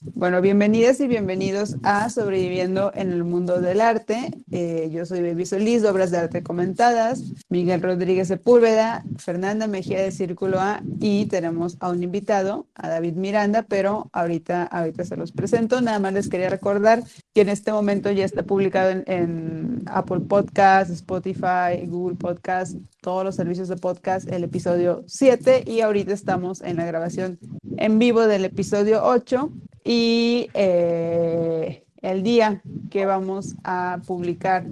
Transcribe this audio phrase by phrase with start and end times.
[0.00, 4.30] Bueno, bienvenidas y bienvenidos a Sobreviviendo en el Mundo del Arte.
[4.50, 10.10] Eh, yo soy Baby Solís, Obras de Arte Comentadas, Miguel Rodríguez Sepúlveda, Fernanda Mejía de
[10.10, 15.32] Círculo A y tenemos a un invitado, a David Miranda, pero ahorita, ahorita se los
[15.32, 15.82] presento.
[15.82, 17.02] Nada más les quería recordar
[17.34, 23.22] que en este momento ya está publicado en, en Apple Podcast, Spotify, Google Podcast, todos
[23.22, 27.38] los servicios de podcast, el episodio 7 y ahorita estamos en la grabación
[27.76, 29.52] en vivo del episodio 8
[29.84, 34.66] y eh, el día que vamos a publicar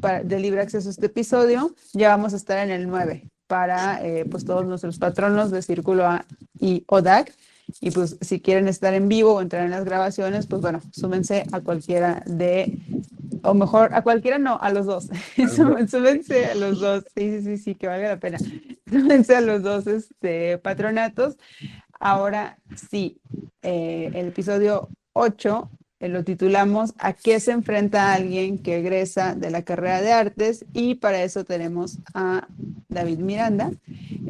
[0.00, 4.26] para, de libre acceso este episodio, ya vamos a estar en el 9 para eh,
[4.30, 6.24] pues todos nuestros patronos de Círculo A
[6.58, 7.34] y ODAC.
[7.80, 11.44] Y pues si quieren estar en vivo o entrar en las grabaciones, pues bueno, súmense
[11.52, 12.78] a cualquiera de,
[13.42, 15.08] o mejor, a cualquiera no, a los dos.
[15.88, 18.38] súmense a los dos, sí, sí, sí, sí, que valga la pena.
[18.90, 21.36] Súmense a los dos este, patronatos.
[22.00, 22.58] Ahora
[22.90, 23.20] sí,
[23.62, 29.50] eh, el episodio 8 eh, lo titulamos ¿A qué se enfrenta alguien que egresa de
[29.50, 30.64] la carrera de artes?
[30.72, 32.48] Y para eso tenemos a
[32.88, 33.70] David Miranda.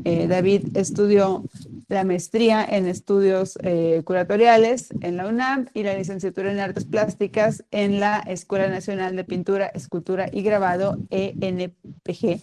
[0.04, 1.44] Eh, David estudió
[1.86, 3.56] la maestría en estudios
[4.04, 9.24] curatoriales en la UNAM y la licenciatura en artes plásticas en la Escuela Nacional de
[9.24, 12.40] Pintura, Escultura y Grabado, ENPG.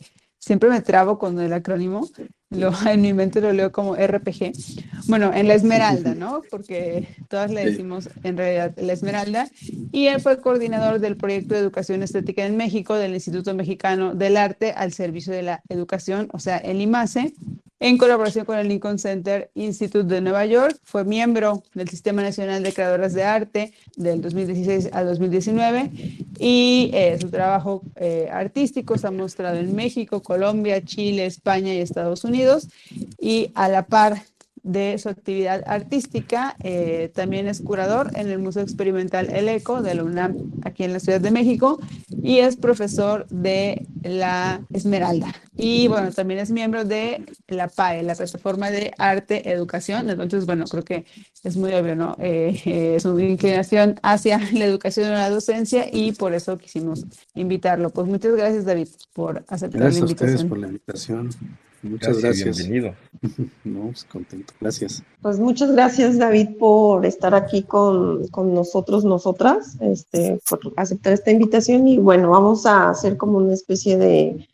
[0.47, 2.07] Siempre me trabo con el acrónimo,
[2.51, 4.53] lo, en mi mente lo leo como RPG.
[5.07, 6.41] Bueno, en la Esmeralda, ¿no?
[6.49, 9.49] Porque todas le decimos en realidad la Esmeralda.
[9.91, 14.37] Y él fue coordinador del proyecto de educación estética en México del Instituto Mexicano del
[14.37, 17.33] Arte al Servicio de la Educación, o sea, el IMASE
[17.79, 20.77] en colaboración con el Lincoln Center Institute de Nueva York.
[20.83, 25.91] Fue miembro del Sistema Nacional de Creadoras de Arte del 2016 al 2019
[26.39, 31.79] y eh, su trabajo eh, artístico se ha mostrado en México, Colombia, Chile, España y
[31.79, 32.67] Estados Unidos
[33.19, 34.23] y a la par
[34.67, 36.55] de su actividad artística.
[36.61, 40.93] Eh, también es curador en el Museo Experimental El Eco de la UNAM aquí en
[40.93, 41.79] la Ciudad de México
[42.21, 45.33] y es profesor de la Esmeralda.
[45.55, 50.09] Y bueno, también es miembro de la PAE, la Plataforma de Arte Educación.
[50.09, 51.05] Entonces, bueno, creo que
[51.43, 52.15] es muy obvio, ¿no?
[52.19, 57.05] Eh, eh, es una inclinación hacia la educación y la docencia y por eso quisimos
[57.33, 57.89] invitarlo.
[57.89, 60.07] Pues muchas gracias, David, por aceptar la invitación.
[60.07, 61.29] Gracias a ustedes por la invitación.
[61.81, 62.57] Muchas gracias.
[62.57, 62.95] Bienvenido.
[63.63, 64.53] No, pues contento.
[64.61, 65.03] Gracias.
[65.21, 71.31] Pues muchas gracias, David, por estar aquí con, con, nosotros, nosotras, este, por aceptar esta
[71.31, 71.87] invitación.
[71.87, 74.47] Y bueno, vamos a hacer como una especie de,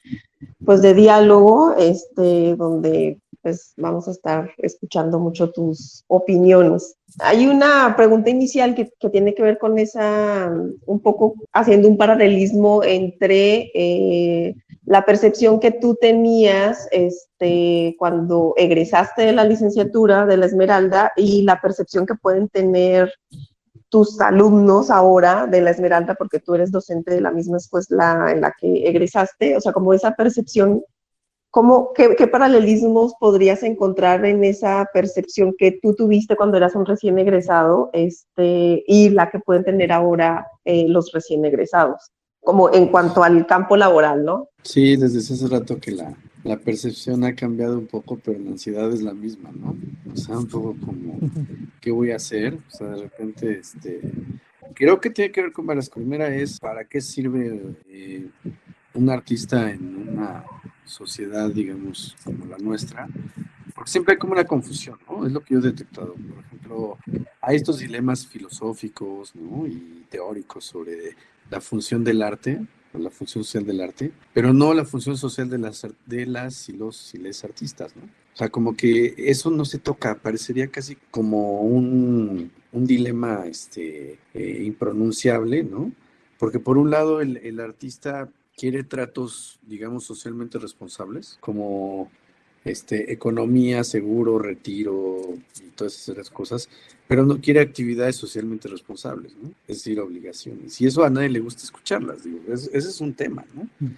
[0.65, 6.95] pues, de diálogo, este, donde pues vamos a estar escuchando mucho tus opiniones.
[7.19, 10.51] Hay una pregunta inicial que, que tiene que ver con esa,
[10.85, 14.55] un poco haciendo un paralelismo entre eh,
[14.85, 21.43] la percepción que tú tenías este, cuando egresaste de la licenciatura de la Esmeralda y
[21.43, 23.13] la percepción que pueden tener
[23.89, 28.41] tus alumnos ahora de la Esmeralda, porque tú eres docente de la misma escuela en
[28.41, 30.81] la que egresaste, o sea, como esa percepción
[31.53, 36.83] ¿Cómo, qué, qué, paralelismos podrías encontrar en esa percepción que tú tuviste cuando eras un
[36.83, 42.09] recién egresado este, y la que pueden tener ahora eh, los recién egresados?
[42.41, 44.47] Como en cuanto al campo laboral, ¿no?
[44.63, 48.91] Sí, desde hace rato que la, la percepción ha cambiado un poco, pero la ansiedad
[48.91, 49.75] es la misma, ¿no?
[50.11, 51.19] O sea, un poco como,
[51.79, 52.55] ¿qué voy a hacer?
[52.55, 54.01] O sea, de repente, este,
[54.73, 55.87] creo que tiene que ver con varias.
[55.87, 58.27] Primera es, ¿para qué sirve eh,
[58.95, 60.43] un artista en una
[60.85, 63.07] sociedad, digamos, como la nuestra,
[63.75, 65.25] porque siempre hay como una confusión, ¿no?
[65.25, 66.13] Es lo que yo he detectado.
[66.13, 66.97] Por ejemplo,
[67.41, 69.67] hay estos dilemas filosóficos, ¿no?
[69.67, 71.15] Y teóricos sobre
[71.49, 72.61] la función del arte,
[72.93, 76.73] la función social del arte, pero no la función social de las, de las y
[76.73, 78.03] los y les artistas, ¿no?
[78.03, 84.19] O sea, como que eso no se toca, parecería casi como un, un dilema este,
[84.33, 85.91] eh, impronunciable, ¿no?
[86.39, 92.11] Porque por un lado el, el artista quiere tratos, digamos, socialmente responsables, como
[92.63, 96.69] este, economía, seguro, retiro y todas esas cosas,
[97.07, 99.49] pero no quiere actividades socialmente responsables, ¿no?
[99.67, 100.79] Es decir, obligaciones.
[100.79, 103.63] Y eso a nadie le gusta escucharlas, digo, ese es un tema, ¿no?
[103.79, 103.93] Mm.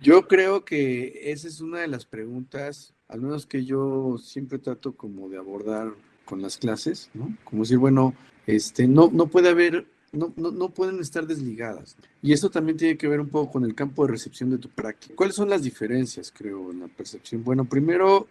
[0.00, 4.92] Yo creo que esa es una de las preguntas, al menos que yo siempre trato
[4.92, 5.92] como de abordar
[6.24, 7.36] con las clases, ¿no?
[7.42, 8.14] Como decir, bueno,
[8.46, 11.96] este, no, no puede haber no, no, no, pueden estar desligadas.
[12.22, 14.68] Y eso también tiene que ver un poco con el campo de recepción de tu
[14.68, 15.14] práctica.
[15.14, 17.44] ¿Cuáles son las diferencias, creo, en la percepción?
[17.44, 18.26] Bueno, primero,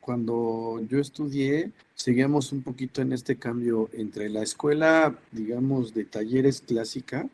[0.00, 6.60] cuando yo estudié, seguíamos un poquito en este cambio entre la escuela, digamos, de talleres
[6.60, 7.26] clásica,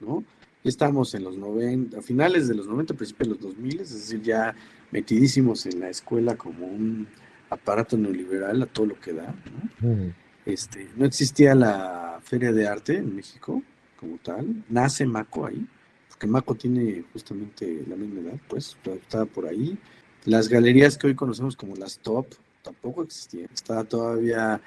[0.00, 0.24] ¿no?
[0.64, 4.22] Estamos en los 90, a finales de los 90, principios de los 2000, es decir,
[4.22, 4.54] ya
[4.90, 7.06] metidísimos en la escuela como un
[7.50, 9.34] aparato neoliberal a todo lo que da,
[9.80, 10.14] ¿no?
[10.46, 13.62] Este, no existía la feria de arte en México,
[13.98, 14.64] como tal.
[14.68, 15.66] Nace Maco ahí,
[16.08, 19.78] porque Maco tiene justamente la misma edad, pues, estaba por ahí.
[20.24, 22.26] Las galerías que hoy conocemos como las top
[22.62, 23.48] tampoco existían.
[23.52, 24.60] Estaba todavía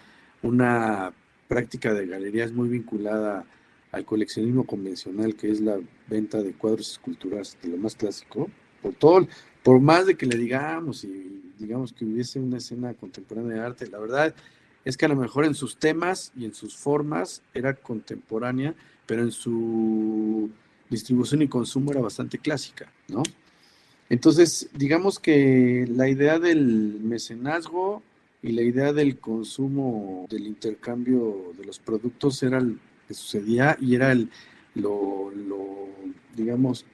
[0.43, 1.13] una
[1.47, 3.45] práctica de galerías muy vinculada
[3.91, 8.49] al coleccionismo convencional, que es la venta de cuadros esculturas de lo más clásico,
[8.81, 9.27] por todo,
[9.63, 13.87] por más de que le digamos y digamos que hubiese una escena contemporánea de arte,
[13.87, 14.35] la verdad
[14.87, 18.73] es que a lo mejor en sus temas y en sus formas era contemporánea,
[19.05, 20.49] pero en su
[20.89, 23.23] distribución y consumo era bastante clásica, ¿no?
[24.09, 28.01] Entonces, digamos que la idea del mecenazgo
[28.41, 32.79] y la idea del consumo, del intercambio de los productos era el
[33.09, 34.29] que sucedía y era el,
[34.75, 35.33] lo,
[36.33, 36.85] digamos,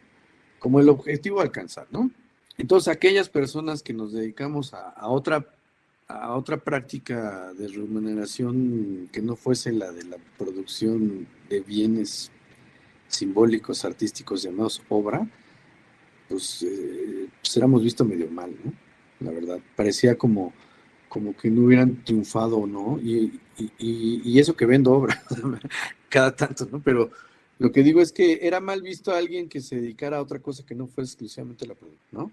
[0.57, 2.09] como el objetivo a alcanzar, ¿no?
[2.57, 5.45] Entonces, aquellas personas que nos dedicamos a, otra,
[6.21, 12.31] a otra práctica de remuneración que no fuese la de la producción de bienes
[13.07, 15.27] simbólicos, artísticos llamados obra,
[16.29, 18.73] pues, eh, pues éramos visto medio mal, ¿no?
[19.19, 20.53] La verdad, parecía como,
[21.07, 23.39] como que no hubieran triunfado o no, y,
[23.77, 25.23] y, eso que vendo obra
[26.09, 26.81] cada tanto, ¿no?
[26.81, 27.11] Pero
[27.59, 30.39] lo que digo es que era mal visto a alguien que se dedicara a otra
[30.39, 32.31] cosa que no fuera exclusivamente la producción, ¿no?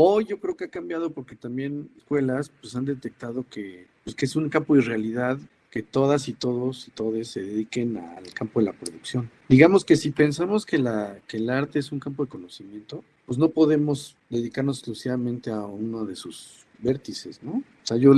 [0.00, 4.26] Hoy yo creo que ha cambiado porque también escuelas pues han detectado que, pues, que
[4.26, 5.40] es un campo de realidad
[5.72, 9.28] que todas y todos y todos se dediquen al campo de la producción.
[9.48, 13.38] Digamos que si pensamos que, la, que el arte es un campo de conocimiento, pues
[13.40, 17.54] no podemos dedicarnos exclusivamente a uno de sus vértices, ¿no?
[17.54, 18.14] O sea, yo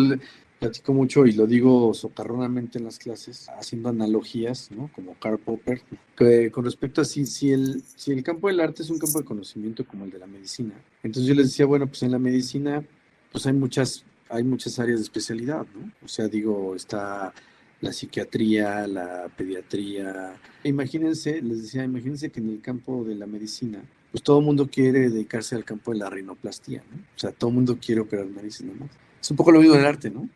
[0.60, 4.90] platico mucho y lo digo socarronamente en las clases, haciendo analogías, ¿no?
[4.94, 5.82] Como Karl Popper,
[6.16, 9.18] que con respecto a si, si, el, si el campo del arte es un campo
[9.18, 12.18] de conocimiento como el de la medicina, entonces yo les decía, bueno, pues en la
[12.18, 12.84] medicina,
[13.32, 15.90] pues hay muchas hay muchas áreas de especialidad, ¿no?
[16.04, 17.34] O sea, digo, está
[17.80, 20.34] la psiquiatría, la pediatría.
[20.62, 23.82] Imagínense, les decía, imagínense que en el campo de la medicina,
[24.12, 26.98] pues todo el mundo quiere dedicarse al campo de la rinoplastía, ¿no?
[26.98, 28.90] O sea, todo el mundo quiere operar narices nomás.
[29.20, 30.28] Es un poco lo mismo del arte, ¿no?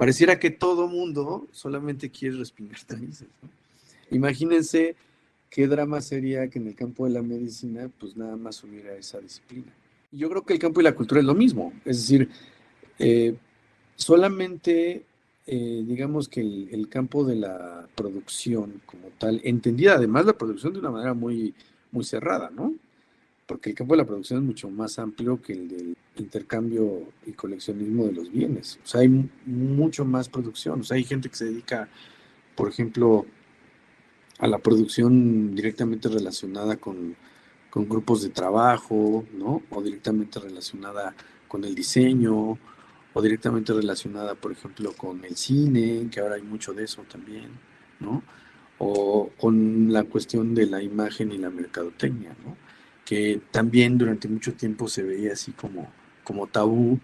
[0.00, 3.50] Pareciera que todo el mundo solamente quiere respirar narices, ¿no?
[4.16, 4.96] Imagínense
[5.50, 9.20] qué drama sería que en el campo de la medicina, pues nada más hubiera esa
[9.20, 9.70] disciplina.
[10.10, 12.30] Yo creo que el campo de la cultura es lo mismo, es decir,
[12.98, 13.34] eh,
[13.94, 15.04] solamente,
[15.46, 20.78] eh, digamos que el, campo de la producción como tal, entendida además la producción de
[20.78, 21.54] una manera muy,
[21.92, 22.72] muy cerrada, ¿no?
[23.50, 27.32] Porque el campo de la producción es mucho más amplio que el del intercambio y
[27.32, 28.78] coleccionismo de los bienes.
[28.84, 29.08] O sea, hay
[29.44, 30.82] mucho más producción.
[30.82, 31.88] O sea, hay gente que se dedica,
[32.54, 33.26] por ejemplo,
[34.38, 37.16] a la producción directamente relacionada con,
[37.70, 39.64] con grupos de trabajo, ¿no?
[39.70, 41.16] O directamente relacionada
[41.48, 42.56] con el diseño,
[43.14, 47.48] o directamente relacionada, por ejemplo, con el cine, que ahora hay mucho de eso también,
[47.98, 48.22] ¿no?
[48.78, 52.69] O con la cuestión de la imagen y la mercadotecnia, ¿no?
[53.10, 55.90] Que también durante mucho tiempo se veía así como,
[56.22, 57.00] como tabú,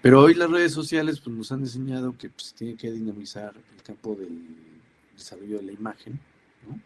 [0.00, 3.82] pero hoy las redes sociales pues, nos han enseñado que pues, tiene que dinamizar el
[3.82, 4.38] campo del
[5.16, 6.20] desarrollo de la imagen,
[6.68, 6.78] ¿no?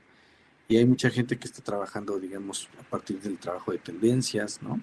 [0.66, 4.81] Y hay mucha gente que está trabajando, digamos, a partir del trabajo de tendencias, ¿no?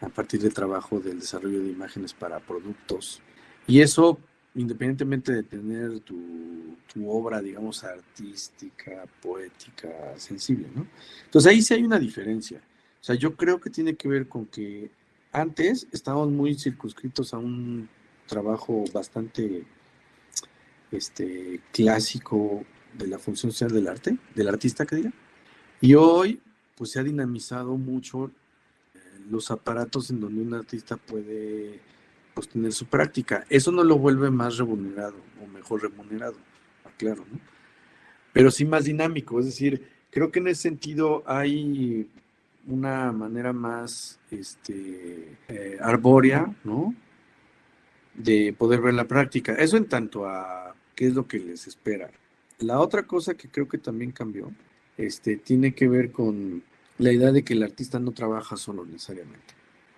[0.00, 3.20] a partir del trabajo del desarrollo de imágenes para productos.
[3.68, 4.18] Y eso,
[4.56, 10.84] independientemente de tener tu, tu obra, digamos, artística, poética, sensible, ¿no?
[11.26, 12.60] Entonces ahí sí hay una diferencia.
[13.08, 14.90] Sea, yo creo que tiene que ver con que
[15.32, 17.88] antes estábamos muy circunscritos a un
[18.26, 19.64] trabajo bastante
[20.92, 22.66] este, clásico
[22.98, 25.12] de la función social del arte, del artista que diga.
[25.80, 26.38] Y hoy,
[26.76, 28.30] pues se ha dinamizado mucho
[29.30, 31.80] los aparatos en donde un artista puede
[32.34, 33.46] pues, tener su práctica.
[33.48, 36.36] Eso no lo vuelve más remunerado o mejor remunerado,
[36.98, 37.40] claro, ¿no?
[38.34, 42.06] Pero sí más dinámico, es decir, creo que en ese sentido hay
[42.68, 46.94] una manera más este, eh, arbórea, ¿no?
[48.14, 49.54] De poder ver la práctica.
[49.54, 52.10] Eso en tanto a qué es lo que les espera.
[52.58, 54.52] La otra cosa que creo que también cambió,
[54.96, 56.62] este, tiene que ver con
[56.98, 59.54] la idea de que el artista no trabaja solo necesariamente.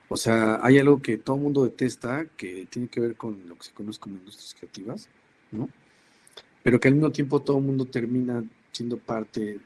[0.09, 3.57] O sea, hay algo que todo el mundo detesta, que tiene que ver con lo
[3.57, 5.09] que se conoce como industrias creativas,
[5.51, 5.69] ¿no?
[6.63, 9.61] Pero que al mismo tiempo todo el mundo termina siendo parte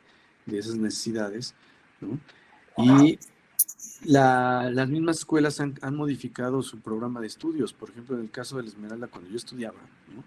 [0.47, 1.55] de esas necesidades,
[2.01, 2.19] ¿no?
[2.77, 3.19] Y
[4.05, 7.73] las mismas escuelas han, han, modificado su programa de estudios.
[7.73, 9.79] Por ejemplo, en el caso de la Esmeralda, cuando yo estudiaba,
[10.15, 10.25] ¿no?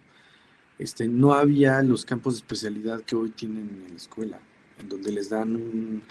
[0.80, 4.40] Este, no había los campos de especialidad que hoy tienen en la escuela,
[4.80, 6.04] en donde les dan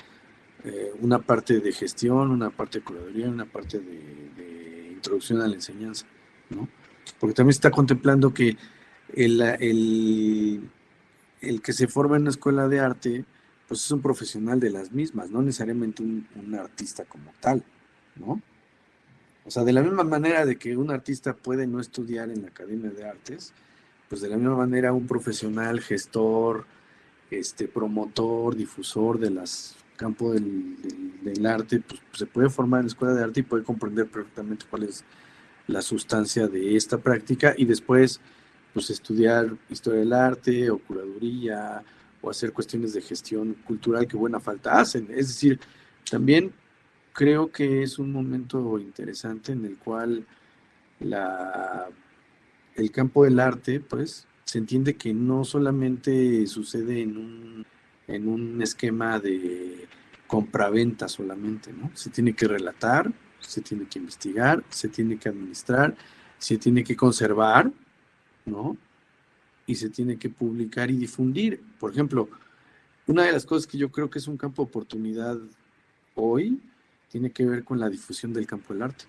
[0.65, 5.55] eh, una parte de gestión, una parte de curaduría, una parte de, introducción a la
[5.55, 6.05] enseñanza,
[6.51, 6.69] ¿no?
[7.21, 8.57] Porque también se está contemplando que
[9.15, 9.41] el,
[11.41, 13.25] el que se forma en una escuela de arte,
[13.69, 17.63] pues es un profesional de las mismas, no necesariamente un, artista como tal,
[18.17, 18.41] ¿no?
[19.45, 22.49] O sea, de la misma manera de que un artista puede no estudiar en la
[22.49, 23.53] Academia de Artes,
[24.09, 26.67] pues de la misma manera un profesional, gestor,
[27.31, 30.77] este, promotor, difusor de las campo del,
[31.23, 34.67] del, arte, pues, se puede formar en la escuela de arte y puede comprender perfectamente
[34.69, 35.05] cuál es
[35.67, 38.21] la sustancia de esta práctica y después
[38.73, 41.83] pues estudiar historia del arte o curaduría
[42.27, 45.07] o hacer cuestiones de gestión cultural que buena falta hacen.
[45.11, 45.61] Es decir,
[46.11, 46.53] también
[47.13, 50.27] creo que es un momento interesante en el cual
[50.99, 51.87] la,
[52.75, 57.67] el campo del arte, pues, se entiende que no solamente sucede en un,
[58.09, 59.87] en un esquema de
[60.27, 61.91] compraventa solamente, ¿no?
[61.95, 65.97] Se tiene que relatar, se tiene que investigar, se tiene que administrar,
[66.39, 67.71] se tiene que conservar,
[68.45, 68.77] ¿no?
[69.67, 71.61] Y se tiene que publicar y difundir.
[71.79, 72.29] Por ejemplo,
[73.07, 75.39] una de las cosas que yo creo que es un campo de oportunidad
[76.15, 76.61] hoy
[77.09, 79.05] tiene que ver con la difusión del campo del arte,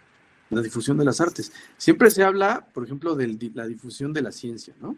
[0.50, 1.52] la difusión de las artes.
[1.78, 4.96] Siempre se habla, por ejemplo, de la difusión de la ciencia, ¿no?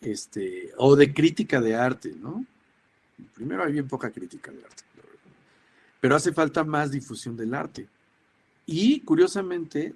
[0.00, 2.44] Este, o de crítica de arte, ¿no?
[3.34, 4.82] Primero hay bien poca crítica de arte,
[6.00, 7.88] pero hace falta más difusión del arte.
[8.66, 9.94] Y curiosamente,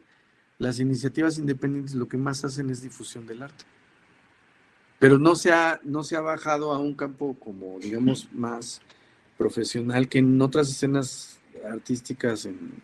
[0.59, 3.65] las iniciativas independientes lo que más hacen es difusión del arte.
[4.99, 8.81] Pero no se ha, no se ha bajado a un campo como, digamos, más
[9.37, 12.83] profesional que en otras escenas artísticas en,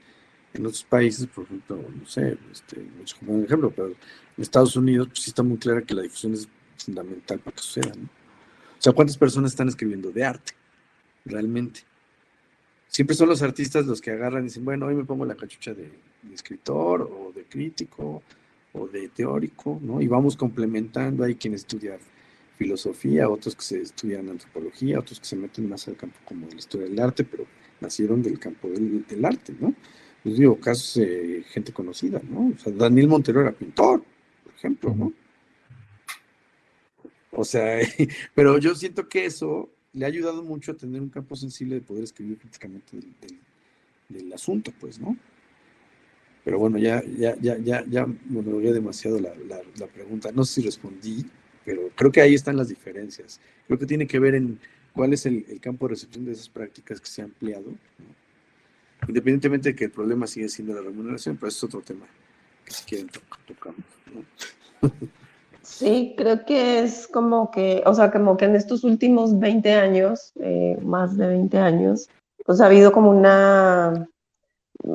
[0.57, 3.97] otros países, por ejemplo, no sé, este, mucho como un ejemplo, pero en
[4.39, 7.93] Estados Unidos pues sí está muy clara que la difusión es fundamental para que suceda,
[7.97, 8.05] ¿no?
[8.05, 10.53] O sea, ¿cuántas personas están escribiendo de arte
[11.25, 11.81] realmente?
[12.87, 15.75] Siempre son los artistas los que agarran y dicen, bueno, hoy me pongo la cachucha
[15.75, 15.91] de,
[16.33, 18.23] escritor o de crítico
[18.75, 20.03] o de teórico, ¿no?
[20.03, 21.99] Y vamos complementando, hay quien estudia
[22.59, 26.53] filosofía, otros que se estudian antropología, otros que se meten más al campo como de
[26.53, 27.47] la historia del arte, pero
[27.81, 29.75] nacieron del campo del, arte, ¿no?
[30.25, 32.53] Les digo, casos de gente conocida, ¿no?
[32.55, 34.03] O sea, Daniel Montero era pintor,
[34.43, 35.13] por ejemplo, ¿no?
[37.31, 37.79] O sea,
[38.35, 41.81] pero yo siento que eso le ha ayudado mucho a tener un campo sensible de
[41.81, 42.99] poder escribir críticamente
[44.09, 45.17] del, asunto, pues, ¿no?
[46.45, 50.31] Pero bueno, ya, ya, ya, ya, ya me logré demasiado la, la, pregunta.
[50.33, 51.25] No sé si respondí,
[51.65, 53.41] pero creo que ahí están las diferencias.
[53.67, 54.59] Creo que tiene que ver en
[54.93, 57.65] cuál es el, campo de recepción de esas prácticas que se ha ampliado,
[59.09, 62.07] independientemente de que el problema sigue siendo la remuneración, pero es otro tema
[62.65, 63.09] que si quieren
[63.47, 63.85] tocamos.
[65.63, 70.33] Sí, creo que es como que, o sea, como que en estos últimos 20 años,
[70.37, 72.11] eh, más de 20 años,
[72.45, 74.07] pues ha habido como una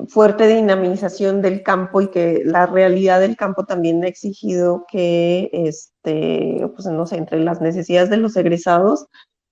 [0.07, 6.67] fuerte dinamización del campo y que la realidad del campo también ha exigido que, este,
[6.75, 9.07] pues no sé, entre las necesidades de los egresados,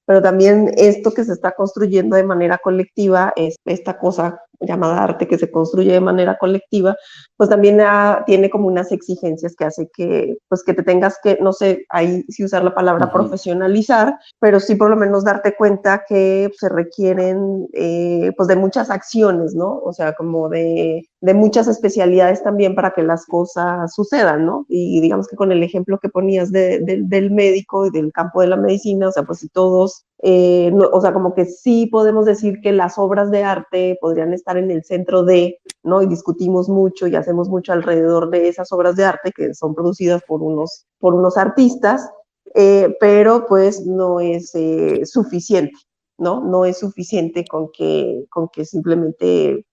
[0.06, 5.28] pero también esto que se está construyendo de manera colectiva, es esta cosa llamada arte
[5.28, 6.96] que se construye de manera colectiva,
[7.36, 7.80] pues también
[8.26, 12.24] tiene como unas exigencias que hace que, pues que te tengas que, no sé, ahí
[12.30, 17.68] sí usar la palabra profesionalizar, pero sí por lo menos darte cuenta que se requieren,
[17.74, 19.80] eh, pues de muchas acciones, ¿no?
[19.84, 24.66] O sea, como de, de muchas especialidades también para que las cosas sucedan, ¿no?
[24.70, 28.58] Y digamos que con el ejemplo que ponías del médico y del campo de la
[28.58, 32.72] medicina, o sea, pues si todos, eh, o sea, como que sí podemos decir que
[32.72, 36.02] las obras de arte podrían estar en el centro de, ¿no?
[36.02, 40.24] Y discutimos mucho y hacemos mucho alrededor de esas obras de arte que son producidas
[40.28, 42.10] por unos, por unos artistas,
[42.56, 45.74] eh, pero pues no es eh, suficiente,
[46.18, 46.44] ¿no?
[46.44, 49.66] No es suficiente con que, con que simplemente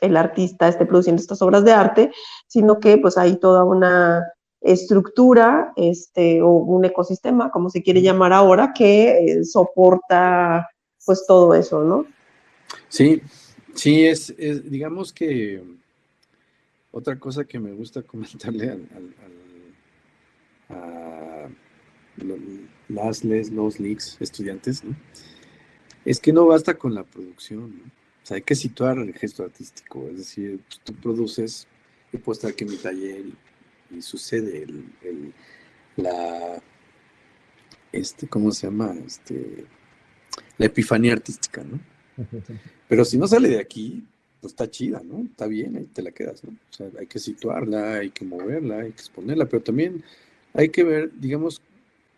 [0.00, 2.12] el artista esté produciendo estas obras de arte,
[2.46, 4.24] sino que pues hay toda una
[4.60, 10.68] estructura este, o un ecosistema, como se quiere llamar ahora, que eh, soporta
[11.06, 12.06] pues todo eso, ¿no?
[12.88, 13.22] Sí,
[13.78, 14.34] Sí, es,
[14.64, 15.62] digamos que
[16.90, 19.14] otra cosa que me gusta comentarle al,
[20.68, 21.48] a
[22.88, 24.82] las, les, los leaks estudiantes,
[26.04, 30.08] es que no basta con la producción, o sea, hay que situar el gesto artístico,
[30.10, 31.68] es decir, tú produces,
[32.12, 33.26] yo puedo estar aquí en mi taller
[33.90, 35.32] y, sucede el,
[35.96, 36.62] la,
[37.92, 38.94] este, ¿cómo se llama?
[39.04, 39.64] Este,
[40.56, 41.80] la epifanía artística, ¿no?
[42.88, 44.04] Pero si no sale de aquí,
[44.40, 45.24] pues está chida, ¿no?
[45.24, 46.50] Está bien, ahí te la quedas, ¿no?
[46.50, 50.04] O sea, hay que situarla, hay que moverla, hay que exponerla, pero también
[50.54, 51.60] hay que ver, digamos,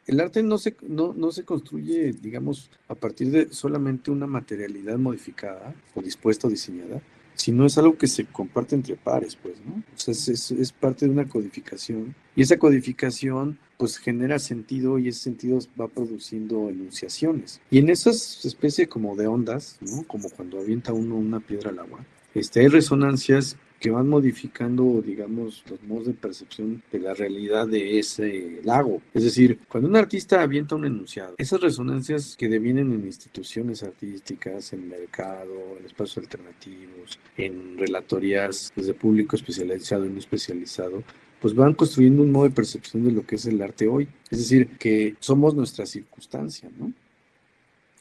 [0.06, 4.98] el arte no se, no, no se construye, digamos, a partir de solamente una materialidad
[4.98, 7.00] modificada o dispuesta o diseñada,
[7.40, 9.76] sino es algo que se comparte entre pares, pues, ¿no?
[9.76, 15.08] O sea, es, es, parte de una codificación y esa codificación pues genera sentido y
[15.08, 17.62] ese sentido va produciendo enunciaciones.
[17.70, 20.02] Y en esas especies como de ondas, ¿no?
[20.02, 22.04] Como cuando avienta uno una piedra al agua,
[22.34, 27.98] este, hay resonancias que van modificando, digamos, los modos de percepción de la realidad de
[27.98, 29.00] ese lago.
[29.14, 34.74] Es decir, cuando un artista avienta un enunciado, esas resonancias que devienen en instituciones artísticas,
[34.74, 41.02] en mercado, en espacios alternativos, en relatorías desde público especializado y no especializado,
[41.40, 44.06] pues van construyendo un modo de percepción de lo que es el arte hoy.
[44.30, 46.92] Es decir, que somos nuestra circunstancia, ¿no?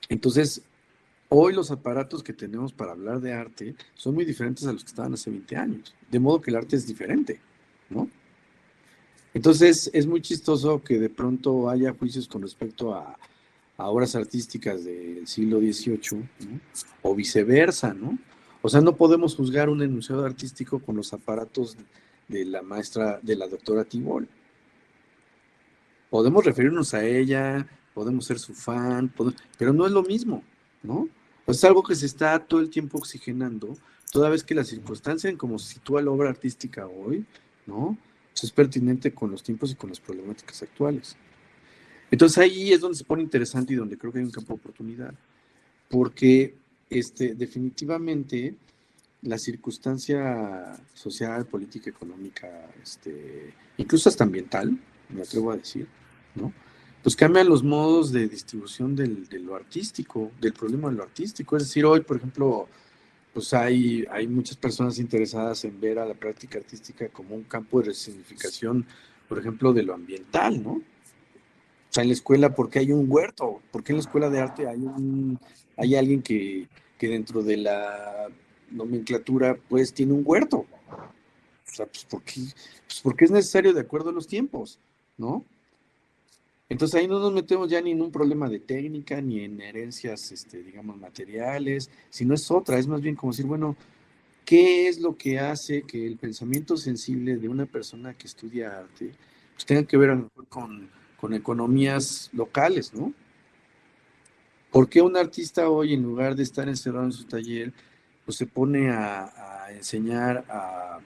[0.09, 0.61] Entonces,
[1.31, 4.89] Hoy los aparatos que tenemos para hablar de arte son muy diferentes a los que
[4.89, 7.39] estaban hace 20 años, de modo que el arte es diferente,
[7.87, 8.09] ¿no?
[9.35, 13.15] Entonces es muy chistoso que de pronto haya juicios con respecto a,
[13.77, 16.59] obras artísticas del siglo XVIII, ¿no?
[17.03, 18.17] o viceversa, ¿no?
[18.61, 21.77] O sea, no podemos juzgar un enunciado artístico con los aparatos
[22.27, 24.27] de la maestra, de la doctora Tibol.
[26.09, 29.13] Podemos referirnos a ella, podemos ser su fan,
[29.57, 30.43] pero no es lo mismo,
[30.83, 31.07] ¿no?
[31.57, 33.77] Es algo que se está todo el tiempo oxigenando,
[34.11, 37.25] toda vez que la circunstancia en cómo se sitúa la obra artística hoy,
[37.65, 37.97] ¿no?
[38.31, 41.15] Pues es pertinente con los tiempos y con las problemáticas actuales.
[42.11, 44.59] Entonces ahí es donde se pone interesante y donde creo que hay un campo de
[44.59, 45.13] oportunidad,
[45.89, 46.55] porque
[46.89, 48.55] este, definitivamente
[49.21, 52.47] la circunstancia social, política, económica,
[52.81, 54.77] este, incluso hasta ambiental,
[55.09, 55.87] me atrevo a decir,
[56.35, 56.53] ¿no?
[57.03, 61.55] Pues cambian los modos de distribución del, de lo artístico, del problema de lo artístico.
[61.55, 62.67] Es decir, hoy, por ejemplo,
[63.33, 67.79] pues hay, hay muchas personas interesadas en ver a la práctica artística como un campo
[67.79, 68.85] de resignificación,
[69.27, 70.71] por ejemplo, de lo ambiental, ¿no?
[70.71, 73.61] O sea, en la escuela, ¿por qué hay un huerto?
[73.71, 75.39] ¿Por qué en la escuela de arte hay un
[75.77, 78.27] hay alguien que, que dentro de la
[78.69, 80.57] nomenclatura, pues, tiene un huerto?
[80.57, 82.41] O sea, pues, ¿por qué?
[82.85, 84.79] Pues porque es necesario de acuerdo a los tiempos,
[85.17, 85.45] ¿no?
[86.69, 90.31] Entonces ahí no nos metemos ya ni en un problema de técnica, ni en herencias,
[90.31, 93.75] este, digamos, materiales, sino es otra, es más bien como decir, bueno,
[94.45, 99.11] ¿qué es lo que hace que el pensamiento sensible de una persona que estudia arte
[99.55, 103.13] pues, tenga que ver a lo mejor con, con economías locales, ¿no?
[104.71, 107.73] ¿Por qué un artista hoy, en lugar de estar encerrado en su taller,
[108.25, 110.99] pues se pone a, a enseñar a,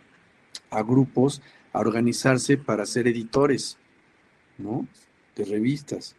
[0.69, 3.77] a grupos a organizarse para ser editores,
[4.57, 4.85] ¿no?
[5.35, 6.15] De revistas.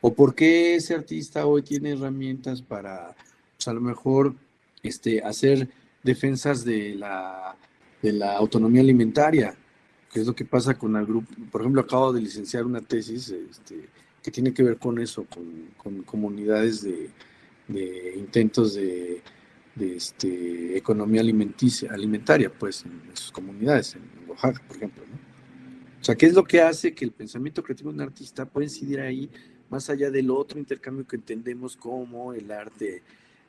[0.00, 3.14] ¿O por qué ese artista hoy tiene herramientas para,
[3.56, 4.34] pues a lo mejor,
[4.82, 5.68] este, hacer
[6.02, 7.56] defensas de la,
[8.02, 9.54] de la autonomía alimentaria?
[10.10, 11.32] Que es lo que pasa con el grupo.
[11.52, 13.88] Por ejemplo, acabo de licenciar una tesis este,
[14.22, 17.10] que tiene que ver con eso, con, comunidades de,
[18.16, 19.22] intentos de,
[19.78, 25.04] este, economía alimenticia, alimentaria, pues, en, sus comunidades, en Oaxaca, por ejemplo.
[25.08, 25.29] ¿no?
[26.00, 28.64] O sea, ¿qué es lo que hace que el pensamiento creativo de un artista pueda
[28.64, 29.30] incidir ahí
[29.68, 33.02] más allá del otro intercambio que entendemos como el arte,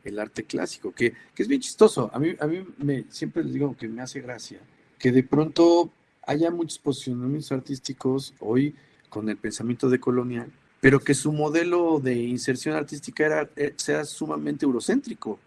[0.04, 2.12] el arte clásico, que, es bien chistoso.
[2.14, 4.60] A mí, a mí me, siempre les digo que me hace gracia
[5.00, 5.90] que de pronto
[6.28, 8.76] haya muchos posicionamientos artísticos hoy
[9.10, 14.06] con el pensamiento de colonial, pero que su modelo de inserción artística era, eh, sea
[14.06, 15.40] sumamente eurocéntrico,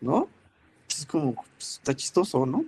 [0.00, 0.28] ¿no?
[0.88, 2.64] Es como, pues, está chistoso, ¿no?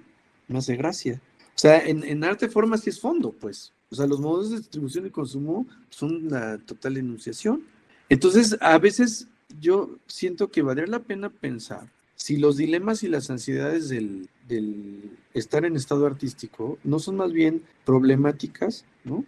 [0.46, 1.20] Me hace gracia.
[1.60, 3.74] O sea, en, arte formas y es fondo, pues.
[3.90, 7.64] O sea, los modos de distribución y consumo son la total enunciación.
[8.08, 9.28] Entonces, a veces
[9.60, 15.18] yo siento que valdría la pena pensar si los dilemas y las ansiedades del, del,
[15.34, 19.26] estar en estado artístico no son más bien problemáticas, ¿no?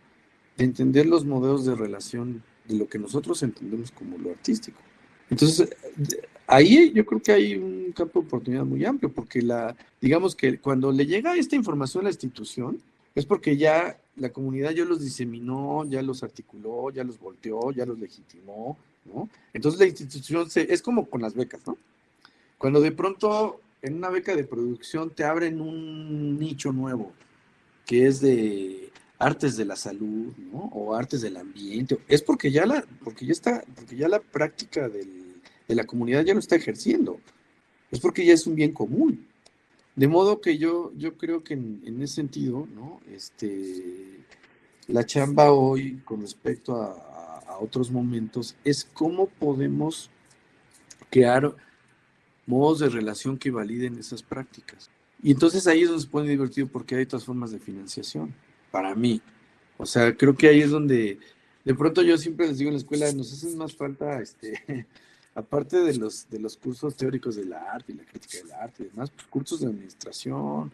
[0.57, 4.81] De entender los modelos de relación de lo que nosotros entendemos como lo artístico.
[5.33, 5.71] Entonces,
[6.47, 10.59] ahí yo creo que hay un campo de oportunidad muy amplio, porque la, digamos que
[10.59, 12.79] cuando le llega esta información a la institución,
[13.14, 17.87] es porque ya la comunidad ya los diseminó, ya los articuló, ya los volteó, ya
[17.87, 19.31] los legitimó, ¿no?
[19.55, 21.79] Entonces la institución se, es como con las becas, ¿no?
[22.59, 27.11] Cuando de pronto en una beca de producción te abren un nicho nuevo,
[27.87, 30.71] que es de artes de la salud, ¿no?
[30.75, 34.90] O artes del ambiente, es porque ya la, porque ya está, porque ya la práctica
[34.90, 35.22] del
[35.73, 37.19] de la comunidad ya lo está ejerciendo.
[37.91, 39.27] Es porque ya es un bien común.
[39.97, 43.01] De modo que yo, yo creo que en, ese sentido, ¿no?
[43.11, 44.21] Este,
[44.89, 47.09] la chamba hoy con respecto a,
[47.61, 50.11] otros momentos es cómo podemos
[51.11, 51.55] crear
[52.47, 54.91] modos de relación que validen esas prácticas.
[55.23, 58.35] Y entonces ahí es donde se pone divertido porque hay otras formas de financiación,
[58.71, 59.21] para mí.
[59.77, 61.19] O sea, creo que ahí es donde,
[61.63, 64.87] de pronto yo siempre les digo en la escuela, nos hace más falta este,
[65.35, 68.87] aparte de los, de los cursos teóricos del arte y la crítica del arte y
[68.88, 70.71] demás, pues cursos de administración,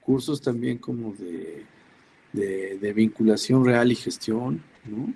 [0.00, 1.64] cursos también como de,
[2.32, 5.12] de, vinculación real y gestión, ¿no?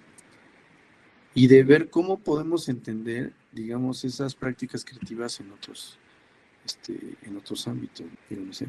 [1.34, 5.98] Y de ver cómo podemos entender, digamos, esas prácticas creativas en otros,
[6.64, 8.68] este, en otros ámbitos, no sé,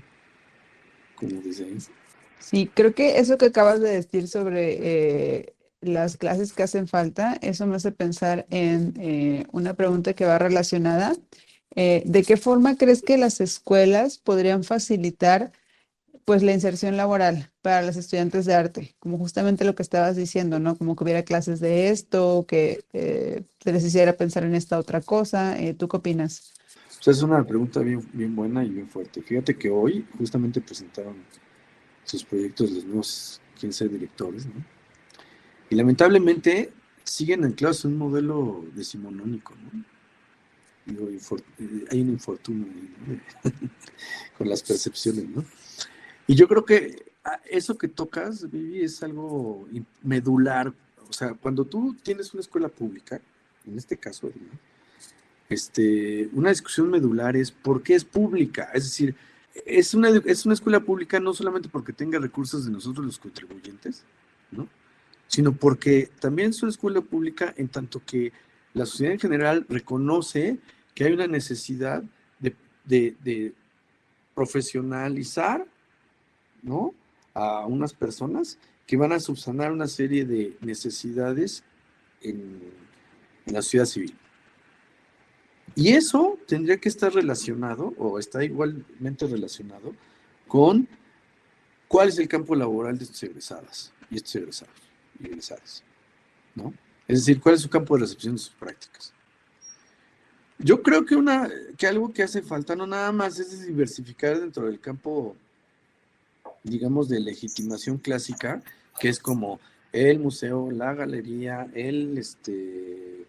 [1.15, 1.77] como desde ahí.
[2.39, 5.53] Sí, creo que eso que acabas de decir sobre eh,
[5.87, 10.37] las clases que hacen falta, eso me hace pensar en eh, una pregunta que va
[10.37, 11.15] relacionada.
[11.75, 15.51] Eh, ¿De qué forma crees que las escuelas podrían facilitar
[16.23, 18.95] pues la inserción laboral para los estudiantes de arte?
[18.99, 20.77] Como justamente lo que estabas diciendo, ¿no?
[20.77, 25.01] Como que hubiera clases de esto, que eh, se les hiciera pensar en esta otra
[25.01, 25.55] cosa.
[25.77, 26.53] ¿Tú qué opinas?
[27.11, 29.21] es una pregunta bien, bien buena y bien fuerte.
[29.21, 31.15] Fíjate que hoy justamente presentaron
[32.03, 34.74] sus proyectos los nuevos 15 directores, ¿no?
[35.69, 36.71] Y lamentablemente
[37.03, 39.83] siguen anclados en un modelo decimonónico, ¿no?
[40.87, 42.67] Eh, hay un infortunio
[44.37, 45.43] con las percepciones, ¿no?
[46.27, 49.67] Y yo creo que ah, eso que tocas, Vivi, es algo
[50.03, 50.73] medular.
[51.09, 53.19] O sea, cuando tú tienes una escuela pública,
[53.65, 54.31] en este caso,
[55.49, 58.69] este, una discusión medular es por qué es pública.
[58.73, 59.15] Es decir,
[59.65, 64.03] es una, es una escuela pública no solamente porque tenga recursos de nosotros los contribuyentes,
[64.51, 64.67] ¿no?
[65.27, 68.31] Sino porque también es una escuela pública en tanto que
[68.73, 70.57] la sociedad en general reconoce
[70.93, 72.03] que hay una necesidad
[72.85, 73.53] de,
[74.35, 75.65] profesionalizar
[76.61, 76.93] ¿no?
[77.33, 81.63] a unas personas que van a subsanar una serie de necesidades
[82.21, 82.59] en,
[83.45, 84.15] la sociedad civil.
[85.75, 89.93] Y eso tendría que estar relacionado, o está igualmente relacionado,
[90.47, 90.87] con
[91.87, 94.84] cuál es el campo laboral de estos egresadas y estos egresados
[96.55, 96.73] ¿no?
[97.07, 99.13] Es decir, cuál es su campo de recepción de sus prácticas.
[100.57, 104.65] Yo creo que, una, que algo que hace falta no nada más es diversificar dentro
[104.65, 105.35] del campo,
[106.63, 108.63] digamos, de legitimación clásica,
[108.99, 109.59] que es como
[109.91, 113.25] el museo, la galería, el, este,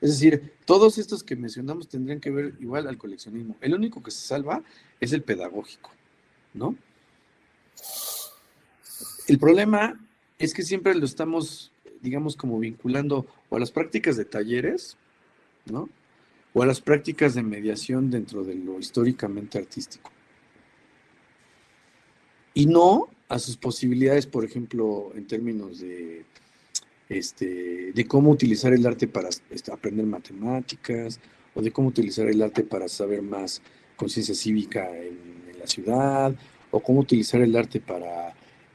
[0.00, 3.56] es decir, todos estos que mencionamos tendrían que ver igual al coleccionismo.
[3.60, 4.62] El único que se salva
[4.98, 5.90] es el pedagógico,
[6.54, 6.74] ¿no?
[9.28, 10.00] El problema
[10.40, 14.96] es que siempre lo estamos, digamos, como vinculando o a las prácticas de talleres,
[15.66, 15.88] ¿no?
[16.54, 20.10] O a las prácticas de mediación dentro de lo históricamente artístico.
[22.54, 26.24] Y no a sus posibilidades, por ejemplo, en términos de
[27.10, 31.20] este, de cómo utilizar el arte para este, aprender matemáticas
[31.54, 33.60] o de cómo utilizar el arte para saber más
[33.96, 36.34] conciencia cívica en, la ciudad
[36.70, 38.32] o cómo utilizar el arte para,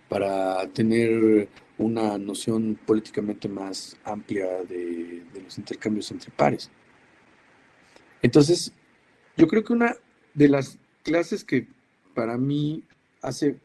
[0.10, 6.70] para tener una noción políticamente más amplia de, los intercambios entre pares.
[8.22, 8.72] Entonces,
[9.38, 9.96] yo creo que una
[10.34, 11.68] de las clases que
[12.13, 12.84] para mí
[13.22, 13.56] hace,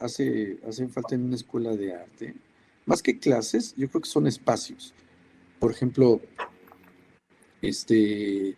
[0.93, 2.35] falta en una escuela de arte
[2.87, 4.95] más que clases, yo creo que son espacios.
[5.61, 6.21] Por ejemplo,
[7.63, 8.57] este,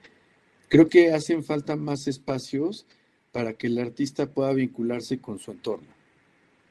[0.68, 2.86] creo que hacen falta más espacios
[3.32, 5.88] para que el artista pueda vincularse con su entorno,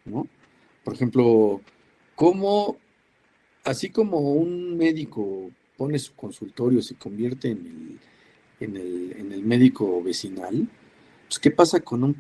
[0.05, 0.27] ¿no?
[0.83, 1.61] Por ejemplo,
[2.15, 2.77] cómo,
[3.63, 7.99] así como un médico pone su consultorio, se convierte en
[8.59, 10.67] el, en el, en el médico vecinal,
[11.27, 12.13] pues ¿qué pasa con un,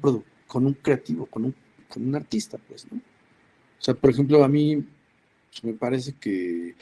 [0.47, 1.55] con un creativo, con un,
[1.87, 2.97] con un artista, pues, ¿no?
[2.97, 4.77] O sea, por ejemplo, a mí
[5.49, 6.75] pues, me parece que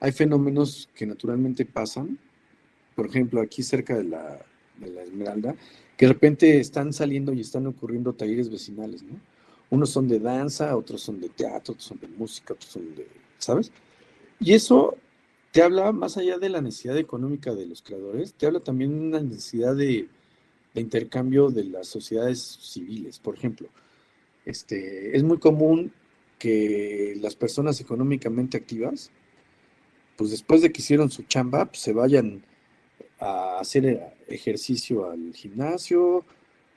[0.00, 2.18] hay fenómenos que naturalmente pasan,
[2.94, 4.44] por ejemplo, aquí cerca de la,
[5.02, 5.54] Esmeralda,
[5.96, 9.20] que de repente están saliendo y están ocurriendo talleres vecinales, ¿no?
[9.74, 13.08] Unos son de danza, otros son de teatro, otros son de música, otros son de,
[13.38, 13.72] ¿sabes?
[14.38, 14.96] Y eso
[15.50, 19.06] te habla, más allá de la necesidad económica de los creadores, te habla también de
[19.06, 20.08] una necesidad de,
[20.74, 23.18] de intercambio de las sociedades civiles.
[23.18, 23.68] Por ejemplo,
[24.44, 25.92] este, es muy común
[26.38, 29.10] que las personas económicamente activas,
[30.16, 32.44] pues después de que hicieron su chamba, pues se vayan
[33.18, 36.24] a hacer ejercicio al gimnasio,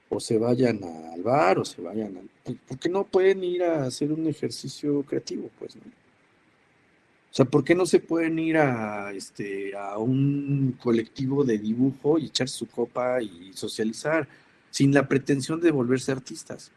[0.09, 2.55] o se vayan al bar, o se vayan al...
[2.67, 5.49] ¿Por qué no pueden ir a hacer un ejercicio creativo?
[5.59, 5.83] Pues, ¿no?
[5.83, 12.17] O sea, ¿por qué no se pueden ir a, este, a un colectivo de dibujo
[12.17, 14.27] y echar su copa y socializar
[14.71, 16.71] sin la pretensión de volverse artistas?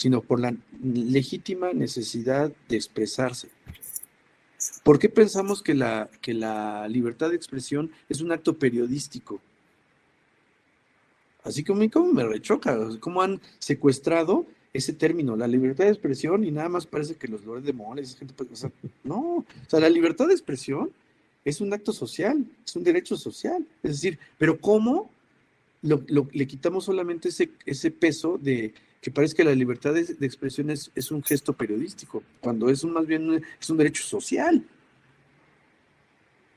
[0.00, 3.50] sino por la legítima necesidad de expresarse.
[4.82, 9.42] ¿Por qué pensamos que la, que la libertad de expresión es un acto periodístico?
[11.42, 15.90] Así que a mí como me rechoca, cómo han secuestrado ese término, la libertad de
[15.90, 18.70] expresión, y nada más parece que los lores de moles, gente, pues, o
[19.02, 20.90] no, o sea, la libertad de expresión
[21.44, 23.66] es un acto social, es un derecho social.
[23.82, 25.10] Es decir, pero ¿cómo
[25.82, 31.10] le quitamos solamente ese, ese peso de que parece que la libertad de, expresión es,
[31.10, 34.62] un gesto periodístico, cuando es un, más bien es un derecho social?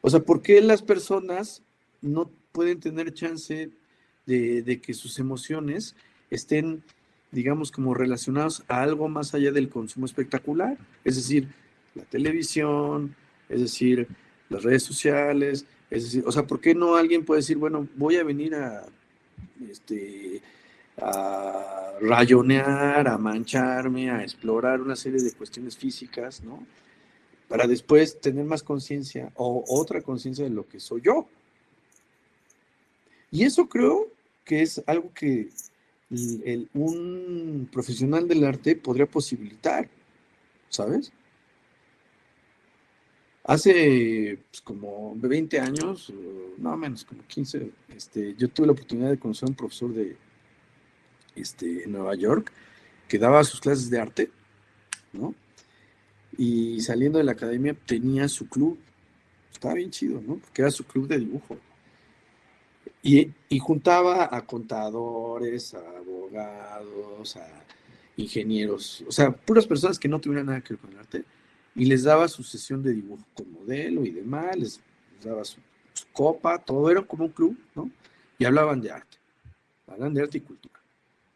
[0.01, 1.61] O sea, ¿por qué las personas
[2.01, 3.69] no pueden tener chance
[4.25, 5.95] de, que sus emociones
[6.29, 6.83] estén,
[7.31, 10.77] digamos, como relacionadas a algo más allá del consumo espectacular?
[11.03, 11.47] Es decir,
[11.95, 13.15] la televisión,
[13.49, 14.07] es decir,
[14.49, 18.15] las redes sociales, es decir, o sea, ¿por qué no alguien puede decir, bueno, voy
[18.15, 18.85] a venir a,
[19.69, 20.41] este,
[20.97, 26.65] a rayonear, a mancharme, a explorar una serie de cuestiones físicas, ¿no?
[27.47, 31.27] Para después tener más conciencia o otra conciencia de lo que soy yo.
[33.31, 34.12] Y eso creo
[34.43, 35.49] que es algo que
[36.73, 39.89] un profesional del arte podría posibilitar,
[40.69, 41.11] ¿sabes?
[43.45, 46.13] Hace pues, como 20 años,
[46.57, 50.15] no menos, como 15, este, yo tuve la oportunidad de conocer a un profesor de
[51.35, 52.51] este, Nueva York
[53.07, 54.31] que daba sus clases de arte,
[55.11, 55.35] ¿no?
[56.37, 58.79] Y saliendo de la academia tenía su club,
[59.51, 60.37] estaba bien chido, ¿no?
[60.37, 61.57] Porque era su club de dibujo.
[63.03, 67.63] Y, y juntaba a contadores, a abogados, a
[68.15, 71.25] ingenieros, o sea, puras personas que no tuvieran nada que ver con el arte
[71.75, 74.81] y les daba su sesión de dibujo con modelo y demás, les,
[75.23, 75.59] daba su,
[76.11, 77.89] copa, todo era como un club, ¿no?
[78.37, 79.17] Y hablaban de arte,
[79.87, 80.79] hablaban de arte y cultura,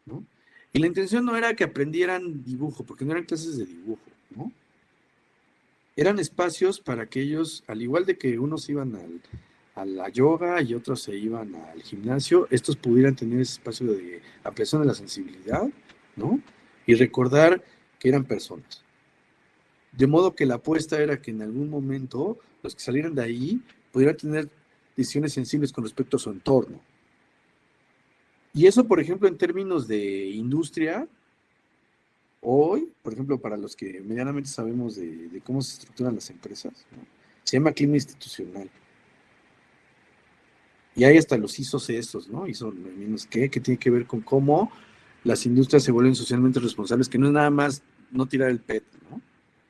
[0.04, 0.24] ¿no?
[0.72, 4.02] Y la intención no era que aprendieran dibujo, porque no eran clases de dibujo,
[4.34, 4.52] ¿no?
[5.96, 9.20] Eran espacios para que ellos, al igual de que unos iban al,
[9.78, 14.20] a la yoga y otros se iban al gimnasio, estos pudieran tener ese espacio de
[14.42, 15.68] ampliación de la sensibilidad,
[16.16, 16.40] ¿no?
[16.84, 17.62] Y recordar
[18.00, 18.82] que eran personas,
[19.92, 23.62] de modo que la apuesta era que en algún momento los que salieran de ahí
[23.92, 24.48] pudieran tener
[24.96, 26.80] decisiones sensibles con respecto a su entorno.
[28.52, 31.06] Y eso, por ejemplo, en términos de industria,
[32.40, 36.72] hoy, por ejemplo, para los que medianamente sabemos de, cómo se estructuran las empresas,
[37.44, 38.68] se llama clima institucional.
[40.98, 42.48] Y hay hasta los ISOs estos, ¿no?
[42.48, 44.72] ISO menos que, que tiene que ver con cómo
[45.22, 48.82] las industrias se vuelven socialmente responsables, que no es nada más no tirar el PET,
[49.08, 49.20] ¿no?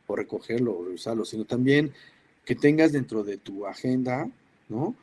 [0.07, 1.93] o recogerlo o usarlo, sino también
[2.47, 4.27] que tengas dentro de tu agenda,
[4.71, 4.97] ¿no?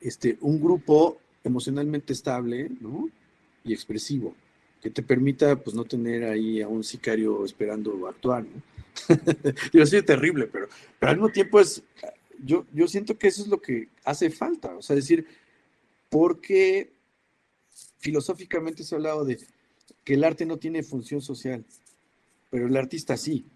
[0.00, 3.10] Este, un grupo emocionalmente estable, ¿no?
[3.64, 4.36] Y expresivo,
[4.80, 8.62] que te permita, pues, no tener ahí a un sicario esperando actuar, ¿no?
[9.72, 10.68] Yo soy terrible, pero,
[11.00, 11.82] pero al mismo tiempo es,
[12.44, 15.24] yo, yo siento que eso es lo que hace falta, o sea, decir,
[16.12, 16.92] porque
[17.96, 19.38] filosóficamente se ha hablado de
[20.04, 21.64] que el arte no tiene función social,
[22.50, 23.46] pero el artista sí.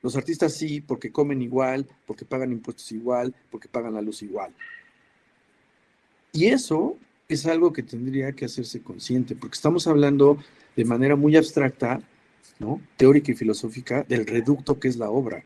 [0.00, 4.54] Los artistas sí, porque comen igual, porque pagan impuestos igual, porque pagan la luz igual.
[6.32, 6.96] Y eso
[7.28, 10.38] es algo que tendría que hacerse consciente, porque estamos hablando
[10.76, 12.00] de manera muy abstracta,
[12.58, 12.80] ¿no?
[12.96, 15.44] teórica y filosófica, del reducto que es la obra,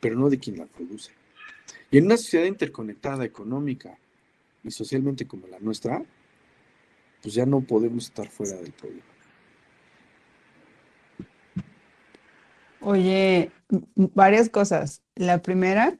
[0.00, 1.12] pero no de quien la produce.
[1.90, 3.98] Y en una sociedad interconectada, económica
[4.64, 6.02] y socialmente como la nuestra,
[7.22, 9.02] pues ya no podemos estar fuera del problema.
[12.80, 13.50] Oye,
[13.96, 15.02] varias cosas.
[15.14, 15.98] La primera,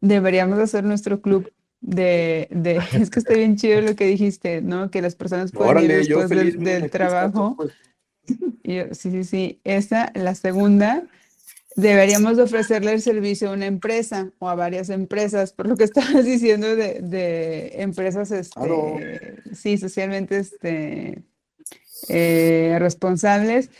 [0.00, 4.90] deberíamos hacer nuestro club de, de, es que está bien chido lo que dijiste, ¿no?
[4.90, 7.56] Que las personas pueden ir después del, trabajo.
[8.92, 9.60] Sí, sí, sí.
[9.64, 11.04] Esa, la segunda,
[11.76, 16.24] deberíamos ofrecerle el servicio a una empresa o a varias empresas, por lo que estabas
[16.24, 21.22] diciendo de, de empresas, este, sí, socialmente este,
[22.08, 23.70] eh, responsables.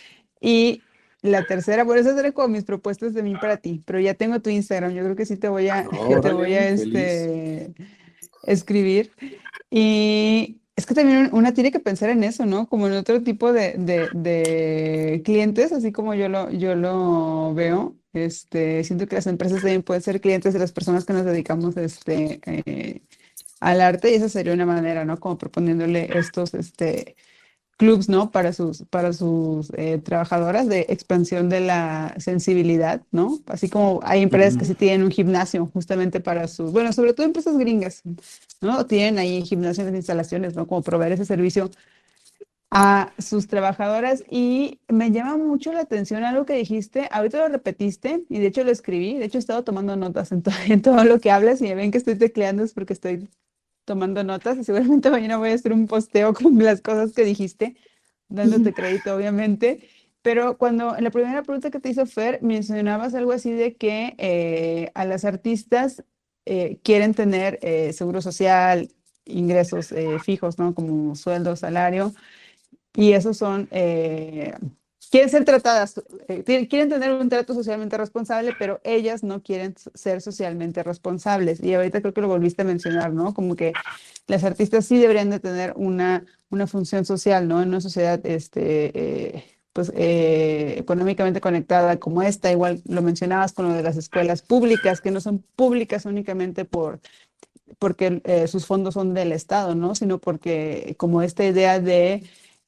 [0.41, 0.83] Y
[1.23, 4.41] la tercera, por eso seré como mis propuestas de mí para ti, pero ya tengo
[4.41, 5.87] tu Instagram, yo creo que sí te voy a,
[6.23, 7.75] te voy a este,
[8.45, 9.13] escribir.
[9.71, 12.67] Y es que también una tiene que pensar en eso, ¿no?
[12.69, 17.97] Como en otro tipo de, clientes, así como yo lo, yo lo veo.
[18.15, 21.77] Este, siento que las empresas también pueden ser clientes de las personas que nos dedicamos
[21.77, 23.03] este, eh,
[23.61, 25.21] al arte y esa sería una manera, ¿no?
[25.21, 27.15] Como proponiéndole estos, este,
[27.81, 28.31] clubs, ¿no?
[28.31, 33.39] Para sus, para sus eh, trabajadoras de expansión de la sensibilidad, ¿no?
[33.47, 37.25] Así como hay empresas que sí tienen un gimnasio justamente para sus, bueno, sobre todo
[37.25, 38.03] empresas gringas,
[38.61, 38.85] ¿no?
[38.85, 40.67] Tienen ahí gimnasios de instalaciones, ¿no?
[40.67, 41.71] Como proveer ese servicio
[42.71, 48.25] a sus trabajadoras y me llama mucho la atención algo que dijiste, ahorita lo repetiste
[48.29, 51.03] y de hecho lo escribí, de hecho he estado tomando notas en todo, en todo
[51.05, 53.31] lo que hablas y me ven que estoy tecleando es porque estoy
[53.85, 57.77] tomando notas y seguramente mañana voy a hacer un posteo con las cosas que dijiste,
[58.29, 59.89] dándote crédito, obviamente.
[60.23, 64.15] Pero cuando en la primera pregunta que te hizo Fer, mencionabas algo así de que
[64.19, 66.05] eh, a las artistas
[66.45, 68.91] eh, quieren tener eh, seguro social,
[69.25, 70.75] ingresos fijos, ¿no?
[70.75, 72.13] Como sueldo, salario,
[72.95, 73.69] y esos son,
[75.11, 76.01] quieren ser tratadas,
[76.45, 81.63] quieren tener un trato socialmente responsable, pero ellas no quieren ser socialmente responsables.
[81.63, 83.35] Y ahorita creo que lo volviste a mencionar, ¿no?
[83.35, 83.73] Como que
[84.27, 87.61] las artistas sí deberían de tener una, una función social, ¿no?
[87.61, 93.75] En una sociedad, este pues eh, económicamente conectada como esta, igual lo mencionabas con lo
[93.75, 97.01] de las escuelas públicas, que no son públicas únicamente por
[97.79, 99.95] porque eh, sus fondos son del Estado, ¿no?
[99.95, 102.25] Sino porque como esta idea de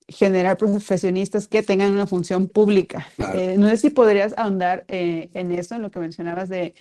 [0.09, 3.07] generar profesionistas que tengan una función pública.
[3.35, 6.75] Eh, no sé si podrías ahondar en eso, en lo que mencionabas de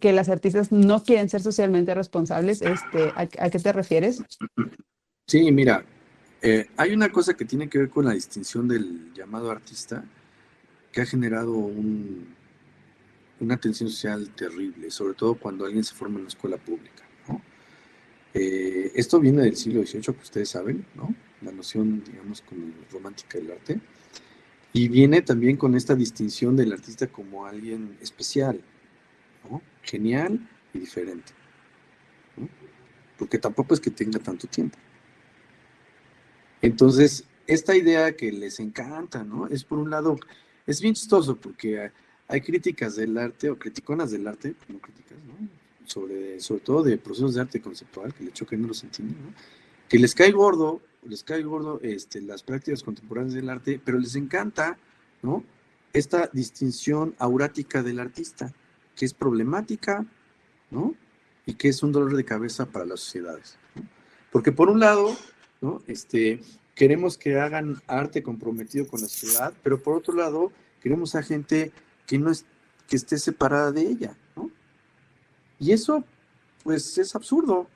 [0.00, 2.62] que las artistas no quieren ser socialmente responsables.
[2.62, 4.22] Este, ¿a, ¿A qué te refieres?
[5.26, 5.84] Sí, mira,
[6.42, 10.04] eh, hay una cosa que tiene que ver con la distinción del llamado artista
[10.90, 11.52] que ha generado
[13.40, 17.04] una tensión social terrible, sobre todo cuando alguien se forma en una escuela pública.
[18.32, 21.12] Eh, esto viene del siglo XVIII, que ustedes saben, ¿no?
[21.60, 23.80] La noción, digamos, como romántica del arte,
[24.72, 28.60] y viene también con esta distinción del artista como alguien especial,
[29.82, 31.32] genial y diferente,
[33.18, 34.78] porque tampoco es que tenga tanto tiempo.
[36.62, 39.46] Entonces, esta idea que les encanta, ¿no?
[39.48, 40.16] Es por un lado,
[40.66, 41.90] es bien chistoso porque
[42.28, 45.48] hay críticas del arte o criticonas del arte, no críticas, ¿no?
[45.84, 49.34] Sobre, sobre todo de procesos de arte conceptual, que le chocan no los entienden, ¿no?
[49.88, 54.16] Que les cae gordo, les cae gordo este, las prácticas contemporáneas del arte, pero les
[54.16, 54.78] encanta,
[55.22, 55.44] ¿no?
[55.92, 58.52] Esta distinción aurática del artista,
[58.94, 60.06] que es problemática,
[60.70, 60.94] ¿no?
[61.46, 63.58] Y que es un dolor de cabeza para las sociedades.
[64.30, 65.16] Porque por un lado,
[65.60, 65.82] ¿no?
[65.86, 66.40] Este,
[66.74, 71.72] queremos que hagan arte comprometido con la ciudad, pero por otro lado, queremos a gente
[72.06, 72.44] que no es,
[72.88, 74.50] que esté separada de ella, ¿no?
[75.58, 76.04] Y eso,
[76.62, 77.68] pues, es absurdo.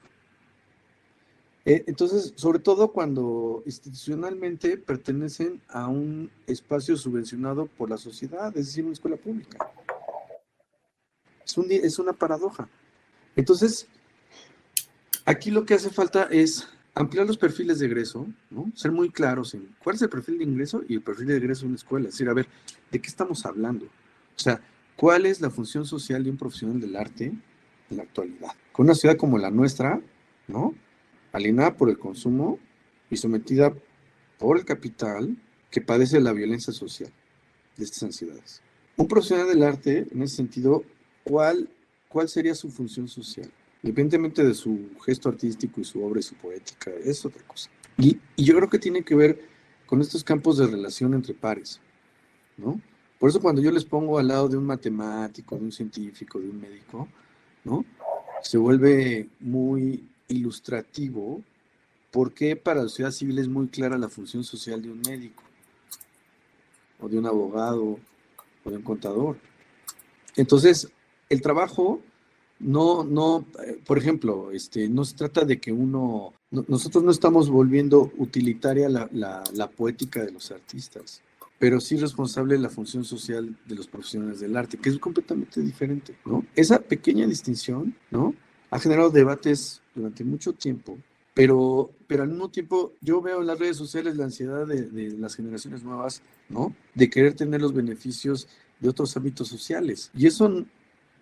[1.67, 8.67] Eh, entonces, sobre todo cuando institucionalmente pertenecen a un espacio subvencionado por la sociedad, es
[8.67, 9.71] decir, una escuela pública.
[11.45, 12.69] Es, un, es una paradoja.
[13.35, 13.87] Entonces,
[15.25, 18.71] aquí lo que hace falta es ampliar los perfiles de egreso, ¿no?
[18.75, 21.63] ser muy claros en cuál es el perfil de ingreso y el perfil de egreso
[21.63, 22.09] de una escuela.
[22.09, 22.47] Es decir, a ver,
[22.91, 23.87] ¿de qué estamos hablando?
[23.87, 24.61] O sea,
[24.97, 27.33] ¿cuál es la función social de un profesional del arte
[27.91, 28.53] en la actualidad?
[28.71, 30.01] Con una ciudad como la nuestra,
[30.47, 30.75] ¿no?
[31.35, 32.59] Alienada por el consumo
[33.11, 33.75] y sometida
[34.39, 35.37] por el capital
[35.71, 37.13] que padece la violencia social
[37.77, 38.63] de estas ansiedades.
[38.97, 40.83] Un profesional del arte, en ese sentido,
[41.25, 41.69] ¿cuál,
[42.09, 43.51] cuál sería su función social?
[43.85, 47.69] independientemente de su gesto artístico y su obra y su poética, es otra cosa.
[47.99, 49.39] Y, yo creo que tiene que ver
[49.85, 51.81] con estos campos de relación entre pares,
[52.57, 52.81] ¿no?
[53.19, 56.49] Por eso cuando yo les pongo al lado de un matemático, de un científico, de
[56.49, 57.09] un médico,
[57.63, 57.85] ¿no?
[58.41, 61.43] Se vuelve muy ilustrativo
[62.15, 65.43] porque para la sociedad civil es muy clara la función social de un médico,
[67.01, 67.99] o de un abogado,
[68.65, 69.37] o de un contador.
[70.37, 70.89] Entonces,
[71.29, 72.01] el trabajo
[72.61, 73.45] no, no,
[73.85, 79.09] por ejemplo, este, no se trata de que uno, nosotros no estamos volviendo utilitaria la,
[79.13, 81.21] la, poética de los artistas,
[81.59, 85.61] pero sí responsable de la función social de los profesionales del arte, que es completamente
[85.61, 86.47] diferente, ¿no?
[86.55, 88.35] Esa pequeña distinción, ¿no?
[88.75, 90.99] Ha generado debates durante mucho tiempo,
[91.33, 95.37] pero, pero al mismo tiempo yo veo en las redes sociales la ansiedad de, las
[95.37, 96.75] generaciones nuevas, ¿no?
[96.93, 98.49] De querer tener los beneficios
[98.81, 100.11] de otros ámbitos sociales.
[100.13, 100.65] Y eso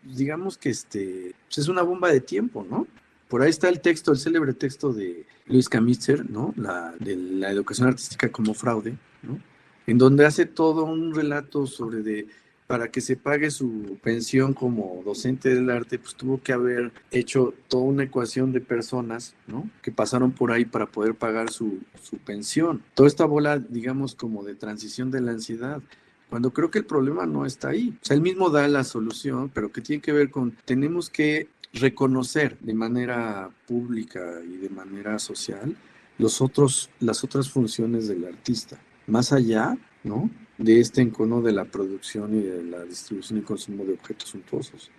[0.03, 2.87] digamos que este, pues, es una bomba de tiempo, ¿no?
[3.29, 6.55] Por ahí está el texto, el célebre texto de Luis Camitzer, ¿no?
[7.01, 9.39] De la educación artística como fraude, ¿no?
[9.87, 12.29] En donde hace todo un relato sobre de,
[12.73, 17.53] para que se pague su pensión como docente del arte, pues tuvo que haber hecho
[17.69, 19.69] toda una ecuación de personas, ¿no?
[19.83, 22.83] Que pasaron por ahí para poder pagar su, su pensión.
[22.95, 25.83] Toda esta bola, digamos, como de transición de la ansiedad
[26.31, 27.95] cuando creo que el problema no está ahí.
[28.01, 31.49] O sea, él mismo da la solución, pero que tiene que ver con, tenemos que
[31.75, 35.77] reconocer de manera pública y de manera social
[36.17, 40.31] los otros, las otras funciones del artista, más allá, ¿no?
[40.63, 44.91] De este encono de la producción y de la distribución y consumo de objetos suntuosos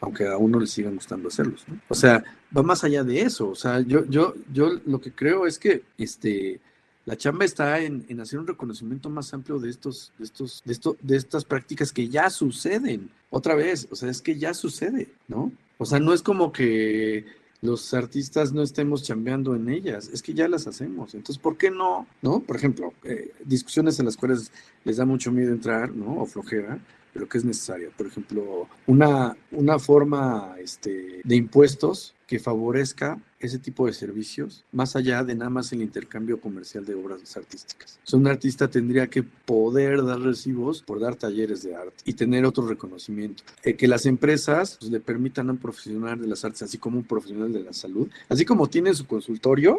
[0.00, 1.80] aunque a uno le sigan gustando hacerlos, ¿no?
[1.88, 2.22] O sea,
[2.54, 5.82] va más allá de eso, o sea, yo, yo, yo lo que creo es que,
[5.96, 6.60] este,
[7.06, 10.96] la chamba está en, hacer un reconocimiento más amplio de estos, de estos, de esto,
[11.02, 13.10] de estas prácticas que ya suceden.
[13.30, 15.52] Otra vez, o sea, es que ya sucede, ¿no?
[15.76, 17.26] O sea, no es como que
[17.64, 21.14] los artistas no estemos chambeando en ellas, es que ya las hacemos.
[21.14, 22.06] Entonces, ¿por qué no?
[22.20, 22.40] ¿No?
[22.40, 24.52] Por ejemplo, eh, discusiones en las cuales
[24.84, 26.20] les da mucho miedo entrar, ¿no?
[26.20, 26.78] O flojera,
[27.14, 27.88] pero que es necesaria.
[27.96, 34.96] Por ejemplo, una, una forma este, de impuestos que favorezca ese tipo de servicios, más
[34.96, 38.00] allá de nada más el intercambio comercial de obras artísticas.
[38.10, 42.44] O un artista tendría que poder dar recibos por dar talleres de arte y tener
[42.44, 43.44] otro reconocimiento.
[43.62, 46.98] Eh, que las empresas pues, le permitan a un profesional de las artes, así como
[46.98, 49.78] un profesional de la salud, así como tiene su consultorio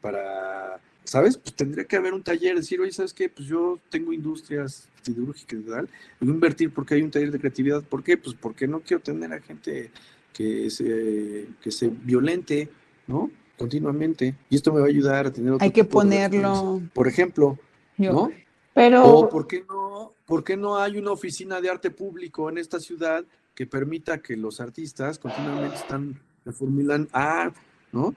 [0.00, 1.38] para ¿sabes?
[1.38, 3.28] Pues tendría que haber un taller, decir, oye, ¿sabes qué?
[3.28, 5.88] Pues yo tengo industrias siderúrgicas y tal,
[6.20, 7.82] voy a invertir porque hay un taller de creatividad.
[7.82, 8.18] ¿Por qué?
[8.18, 9.90] Pues porque no quiero tener a gente
[10.32, 12.68] que se, que se violente,
[13.06, 13.30] ¿no?
[13.56, 14.34] Continuamente.
[14.50, 16.82] Y esto me va a ayudar a tener otro Hay que ponerlo.
[16.92, 17.58] Por ejemplo,
[17.96, 18.30] ¿no?
[18.74, 19.04] Pero.
[19.06, 22.80] O ¿por qué, no, ¿por qué no hay una oficina de arte público en esta
[22.80, 27.52] ciudad que permita que los artistas continuamente están reformulan, ah,
[27.92, 28.14] ¿no?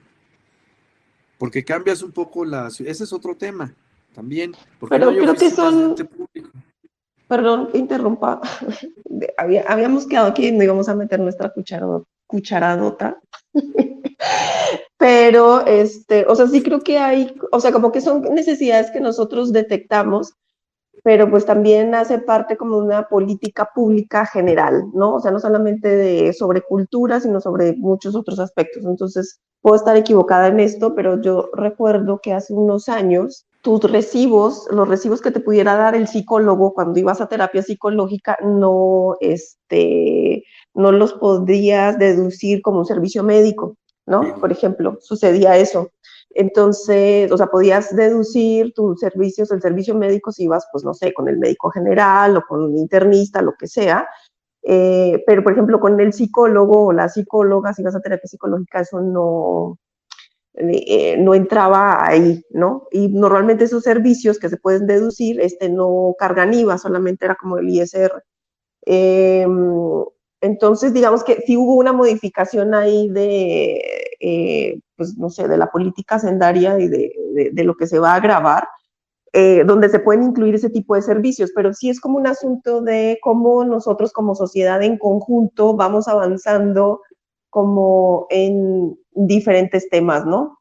[1.39, 2.67] Porque cambias un poco la...
[2.67, 3.73] Ese es otro tema
[4.13, 4.53] también.
[4.89, 5.95] Pero creo que son...
[7.27, 8.41] Perdón, interrumpa.
[9.67, 11.51] habíamos quedado aquí y no íbamos a meter nuestra
[12.27, 13.19] cucharadota.
[14.97, 18.99] Pero, este, o sea, sí creo que hay, o sea, como que son necesidades que
[18.99, 20.33] nosotros detectamos,
[21.04, 25.16] pero pues también hace parte como una política pública general, ¿no?
[25.16, 28.86] O sea, no solamente de, sobre cultura, sino sobre muchos otros aspectos.
[28.86, 34.68] Entonces, puedo estar equivocada en esto, pero yo recuerdo que hace unos años tus recibos,
[34.72, 40.43] los recibos que te pudiera dar el psicólogo cuando ibas a terapia psicológica, no, este,
[40.74, 43.76] no los podrías deducir como un servicio médico,
[44.06, 44.36] ¿no?
[44.39, 45.89] Por ejemplo, sucedía eso.
[46.32, 51.13] Entonces, o sea, podías deducir tus servicios, el servicio médico si ibas, pues no sé,
[51.13, 54.07] con el médico general o con un internista, lo que sea.
[54.63, 58.82] Eh, pero, por ejemplo, con el psicólogo o la psicóloga, si vas a terapia psicológica,
[58.82, 59.80] eso no,
[60.53, 62.88] eh, no entraba ahí, ¿no?
[62.91, 67.57] Y normalmente esos servicios que se pueden deducir, este, no cargan IVA, solamente era como
[67.57, 68.23] el ISR.
[68.86, 70.03] Em,
[70.41, 73.82] entonces, digamos que sí hubo una modificación ahí de,
[74.19, 78.16] eh, pues no sé, de la política sendaria y de, de, lo que se va
[78.16, 78.68] a grabar,
[79.32, 82.82] eh, donde se pueden incluir ese tipo de servicios, pero sí es como un asunto
[82.82, 87.02] de cómo nosotros como sociedad en conjunto vamos avanzando
[87.50, 90.60] como en diferentes temas, ¿no?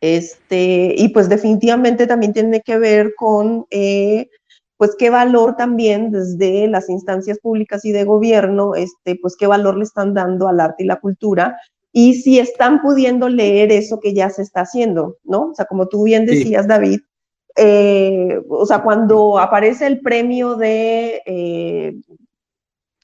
[0.00, 4.28] Este, y pues definitivamente también tiene que ver con, eh,
[4.76, 9.76] pues qué valor también desde las instancias públicas y de gobierno, este, pues qué valor
[9.76, 11.56] le están dando al arte y la cultura
[11.92, 15.50] y si están pudiendo leer eso que ya se está haciendo, ¿no?
[15.50, 17.00] O sea, como tú bien decías, David,
[17.56, 21.94] eh, o sea, cuando aparece el premio de eh,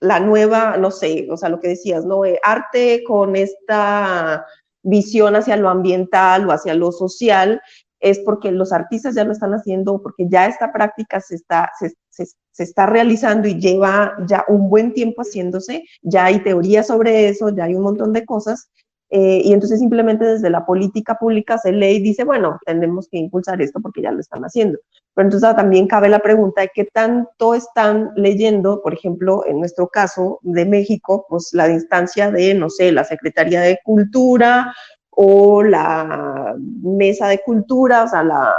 [0.01, 2.25] la nueva, no sé, o sea, lo que decías, ¿no?
[2.25, 4.47] Eh, arte con esta
[4.83, 7.61] visión hacia lo ambiental o hacia lo social,
[8.05, 11.95] es porque los artistas ya lo están haciendo, porque ya esta práctica se está, se,
[12.11, 17.49] se, está realizando y lleva ya un buen tiempo haciéndose, ya hay teoría sobre eso,
[17.49, 18.69] ya hay un montón de cosas,
[19.09, 23.17] eh, y entonces simplemente desde la política pública se lee y dice, bueno, tenemos que
[23.17, 24.79] impulsar esto porque ya lo están haciendo.
[25.15, 29.89] Pero entonces también cabe la pregunta de qué tanto están leyendo, por ejemplo, en nuestro
[29.89, 34.75] caso de México, pues la distancia de, no sé, la Secretaría de Cultura
[35.17, 38.53] o la Mesa de Cultura, o sea, la,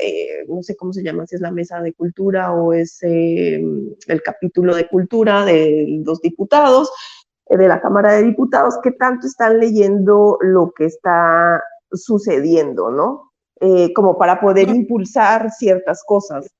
[0.00, 3.62] eh, no sé cómo se llama, si es la Mesa de Cultura o es eh,
[4.06, 6.90] el capítulo de Cultura de los diputados,
[7.46, 13.32] eh, de la Cámara de Diputados, que tanto están leyendo lo que está sucediendo, ¿no?
[13.60, 16.50] Eh, como para poder impulsar ciertas cosas.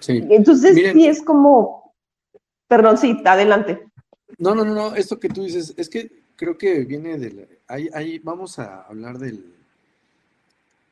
[0.00, 0.26] Sí.
[0.28, 1.94] Entonces, sí es como,
[2.66, 3.86] perdón, sí, adelante.
[4.38, 7.90] No, no, no, no, esto que tú dices, es que creo que viene del, ahí,
[7.92, 9.44] ahí vamos a hablar del,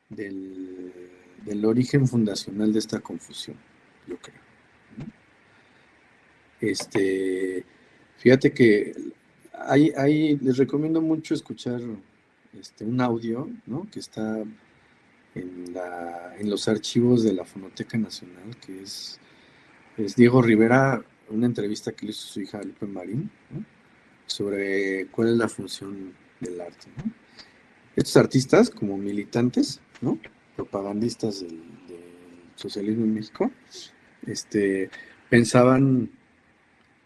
[0.09, 3.55] del, origen fundacional de esta confusión,
[4.05, 4.41] yo creo.
[6.59, 7.63] Este,
[8.17, 8.93] fíjate que
[9.53, 11.81] ahí, les recomiendo mucho escuchar
[12.59, 13.87] este, un audio, ¿no?
[13.89, 14.43] Que está
[15.33, 19.19] en, la, en los archivos de la Fonoteca Nacional, que es,
[19.97, 23.29] es Diego Rivera, una entrevista que le hizo su hija Lupe Marín,
[24.27, 26.87] sobre cuál es la función del arte.
[27.95, 30.19] Estos artistas, como militantes, ¿no?
[30.55, 31.61] propagandistas del,
[32.55, 33.51] socialismo en México,
[34.25, 34.89] este,
[35.29, 36.09] pensaban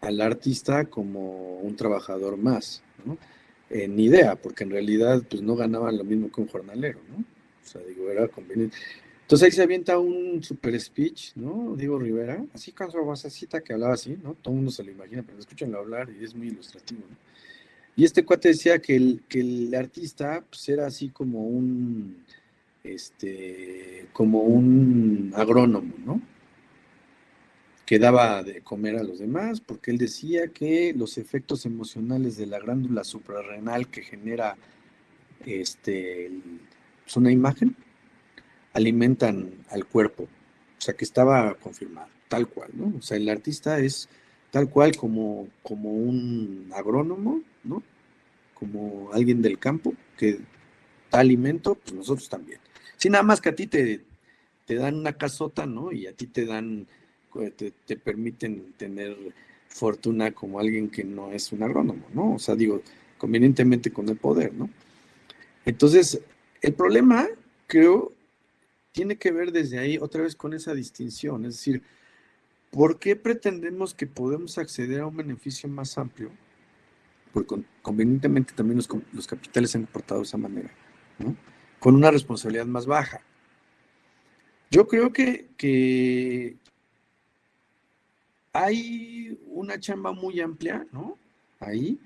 [0.00, 3.18] al artista como un trabajador más, ¿no?
[3.68, 7.18] En idea, porque en realidad pues no ganaban lo mismo que un jornalero, ¿no?
[7.18, 8.78] O sea, digo, era conveniente.
[9.32, 11.74] Entonces ahí se avienta un super speech, ¿no?
[11.74, 14.34] Diego Rivera, así con su vocecita que hablaba así, ¿no?
[14.34, 17.16] Todo el mundo se lo imagina, pero escúchenlo hablar y es muy ilustrativo, ¿no?
[17.96, 22.22] Y este cuate decía que el, que el artista pues, era así como un,
[22.84, 26.20] este, como un agrónomo, ¿no?
[27.86, 32.44] Que daba de comer a los demás, porque él decía que los efectos emocionales de
[32.44, 34.58] la glándula suprarrenal que genera
[35.46, 36.30] este,
[37.02, 37.74] pues, una imagen,
[38.72, 40.24] alimentan al cuerpo.
[40.24, 42.92] O sea, que estaba confirmado, tal cual, ¿no?
[42.98, 44.08] O sea, el artista es
[44.50, 47.82] tal cual como, como un agrónomo, ¿no?
[48.54, 50.40] Como alguien del campo que
[51.10, 52.58] da alimento, pues nosotros también.
[52.96, 54.00] Si nada más que a ti te,
[54.66, 55.92] te dan una casota, ¿no?
[55.92, 56.86] Y a ti te dan,
[57.56, 59.16] te, te permiten tener
[59.68, 62.34] fortuna como alguien que no es un agrónomo, ¿no?
[62.34, 62.82] O sea, digo,
[63.18, 64.68] convenientemente con el poder, ¿no?
[65.64, 66.20] Entonces,
[66.60, 67.28] el problema,
[67.66, 68.12] creo,
[68.92, 71.82] tiene que ver desde ahí otra vez con esa distinción, es decir,
[72.72, 76.30] ¿Por qué pretendemos que podemos acceder a un beneficio más amplio?
[77.34, 78.78] Porque convenientemente también
[79.12, 80.70] los, capitales se han comportado de esa manera,
[81.18, 81.36] ¿no?
[81.78, 83.20] Con una responsabilidad más baja.
[84.70, 86.56] Yo creo que,
[88.54, 91.18] hay una chamba muy amplia, ¿no?
[91.60, 92.00] Ahí,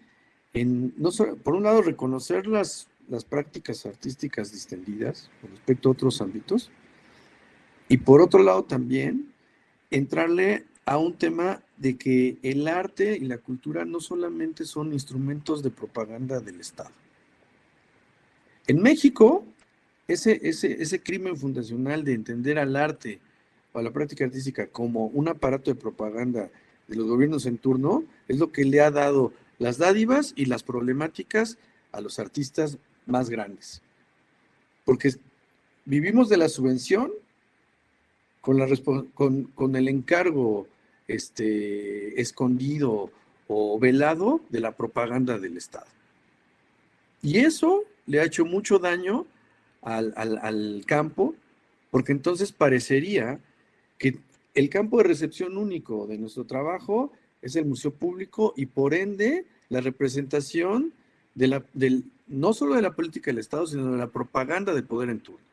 [0.53, 1.11] en, no
[1.45, 6.71] por un lado, reconocer las, las prácticas artísticas distendidas con respecto a otros ámbitos,
[7.89, 9.33] y por otro lado también
[9.91, 15.63] entrarle a un tema de que el arte y la cultura no solamente son instrumentos
[15.63, 16.91] de propaganda del Estado.
[18.67, 19.45] En México,
[20.09, 23.21] ese, ese, ese crimen fundacional de entender al arte
[23.73, 26.51] o a la práctica artística como un aparato de propaganda
[26.89, 30.63] de los gobiernos en turno es lo que le ha dado las dádivas y las
[30.63, 31.59] problemáticas
[31.93, 33.81] a los artistas más grandes.
[34.85, 35.15] Porque
[35.85, 37.11] vivimos de la subvención
[38.41, 38.69] con, la,
[39.15, 40.69] con, con el encargo
[41.09, 43.11] este, escondido
[43.49, 45.87] o velado de la propaganda del Estado.
[47.23, 49.27] Y eso le ha hecho mucho daño
[49.83, 51.35] al, al, campo,
[51.91, 53.39] porque entonces parecería
[53.99, 54.19] que
[54.55, 59.47] el campo de recepción único de nuestro trabajo es el museo público y por ende
[59.69, 60.93] la representación
[61.35, 64.85] de la, del, no solo de la política del Estado, sino de la propaganda del
[64.85, 65.45] poder en turno.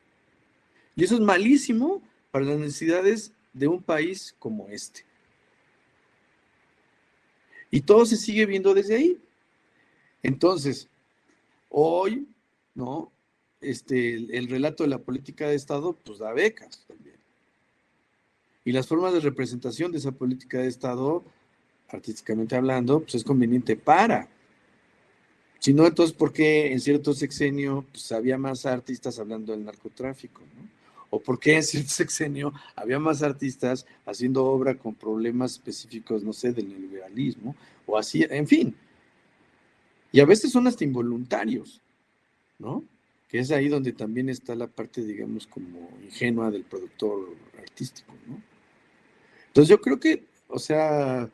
[0.96, 2.02] Y eso es malísimo
[2.32, 5.06] para las necesidades de un país como este.
[7.72, 9.20] Y todo se sigue viendo desde ahí.
[10.22, 10.88] Entonces,
[11.70, 12.28] hoy,
[12.76, 13.12] ¿no?
[13.62, 17.16] Este, el, relato de la política de Estado, pues da becas también.
[18.66, 21.24] Y las formas de representación de esa política de Estado,
[21.90, 24.30] artísticamente hablando, pues es conveniente para.
[25.64, 30.42] Si no, entonces, ¿por qué en cierto sexenio pues, había más artistas hablando del narcotráfico?
[30.58, 30.74] ¿no?
[31.16, 36.34] o por qué en cierto sexenio había más artistas haciendo obra con problemas específicos, no
[36.34, 37.56] sé, del liberalismo,
[37.86, 38.76] o así, en fin.
[40.12, 41.82] Y a veces son hasta involuntarios,
[42.58, 42.84] ¿no?
[43.30, 48.42] Que es ahí donde también está la parte, digamos, como ingenua del productor artístico, ¿no?
[49.48, 51.30] Entonces yo creo que, o sea,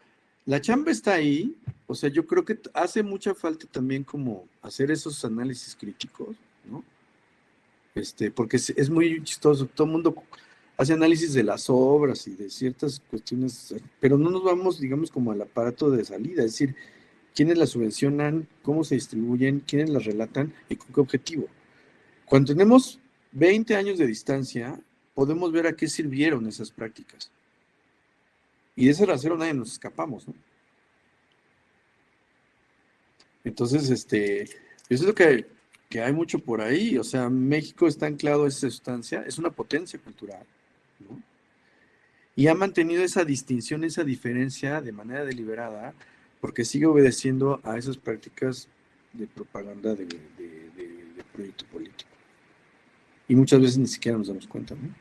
[0.46, 1.56] la chamba está ahí,
[1.90, 6.38] o sea, yo creo que hace mucha falta también como hacer esos análisis críticos,
[6.70, 6.84] ¿no?
[7.96, 10.14] este, porque es, muy chistoso, todo el mundo
[10.78, 15.32] hace análisis de las obras y de ciertas cuestiones, pero no nos vamos, digamos, como
[15.32, 16.76] al aparato de salida, es decir,
[17.34, 21.48] quiénes las subvencionan, cómo se distribuyen, quiénes las relatan y con qué objetivo.
[22.26, 23.00] Cuando tenemos
[23.32, 24.80] 20 años de distancia,
[25.16, 27.32] podemos ver a qué sirvieron esas prácticas.
[28.76, 30.36] Y de ese rasero nadie nos escapamos, ¿no?
[33.44, 34.50] Entonces, este,
[34.90, 35.46] es lo que
[35.90, 36.98] que hay mucho por ahí.
[36.98, 40.46] O sea, México está anclado a esa sustancia, es una potencia cultural,
[41.00, 41.22] ¿no?
[42.36, 45.94] Y ha mantenido esa distinción, esa diferencia de manera deliberada,
[46.40, 48.70] porque sigue obedeciendo a esas prácticas
[49.12, 50.08] de propaganda de,
[51.34, 52.10] proyecto político.
[53.28, 54.94] Y muchas veces ni siquiera nos damos cuenta, ¿no?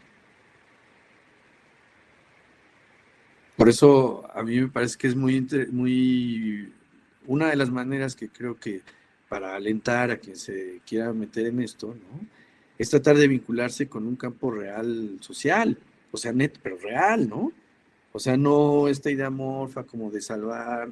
[3.57, 6.73] Por eso a mí me parece que es muy,
[7.29, 8.83] una de las maneras que creo que
[9.29, 12.27] para alentar a quien se quiera meter en esto, ¿no?
[12.79, 15.79] Es tratar de vincularse con un campo real social,
[16.11, 17.53] o sea, net, pero real, ¿no?
[18.13, 20.89] O sea, no esta idea morfa como de salvar,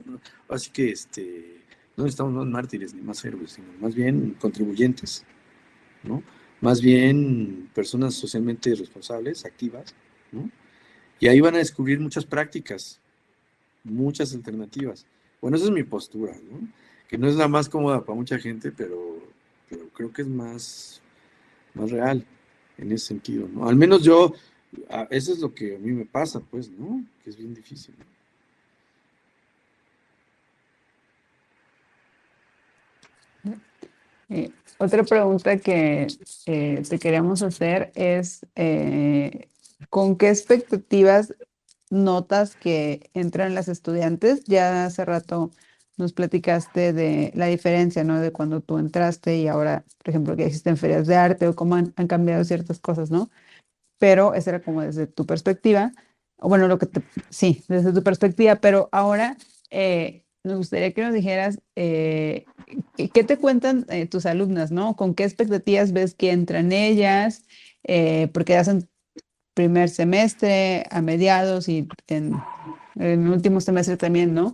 [0.49, 1.62] así que este,
[1.97, 5.24] no estamos más mártires ni más héroes, sino más bien contribuyentes,
[6.03, 6.22] ¿no?
[6.61, 9.95] Más bien personas socialmente responsables, activas,
[10.32, 10.51] ¿no?
[11.18, 13.01] Y ahí van a descubrir muchas prácticas,
[13.84, 15.07] muchas alternativas.
[15.41, 16.68] Bueno, esa es mi postura, ¿no?
[17.09, 19.18] que no es la más cómoda para mucha gente, pero,
[19.95, 21.01] creo que es más,
[21.74, 22.24] más real
[22.78, 23.68] en ese sentido, ¿no?
[23.68, 24.34] Al menos yo,
[25.11, 27.05] eso es lo que a mí me pasa, pues, ¿no?
[27.22, 27.95] Que es bien difícil.
[34.28, 36.09] Eh, otra pregunta que
[36.47, 39.49] eh, te queríamos hacer es, eh,
[39.89, 41.32] ¿con qué expectativas
[41.91, 44.45] notas que entran las estudiantes?
[44.45, 45.51] Ya hace rato
[45.97, 48.20] nos platicaste de la diferencia, ¿no?
[48.20, 51.76] De cuando tú entraste y ahora, por ejemplo, que existen ferias de arte o cómo
[51.76, 53.30] han, cambiado ciertas cosas, ¿no?
[53.99, 55.93] Pero esa era como desde tu perspectiva,
[56.39, 56.89] o bueno, lo que
[57.30, 59.37] sí, desde tu perspectiva, pero ahora
[59.70, 62.45] eh, nos gustaría que nos dijeras eh,
[63.12, 64.97] qué te cuentan eh, tus alumnas, ¿no?
[64.97, 67.45] ¿Con qué expectativas ves que entran ellas?
[67.84, 68.89] Eh, porque hacen
[69.57, 72.34] primer semestre, a mediados y en,
[72.96, 74.52] en el último semestre también, ¿no?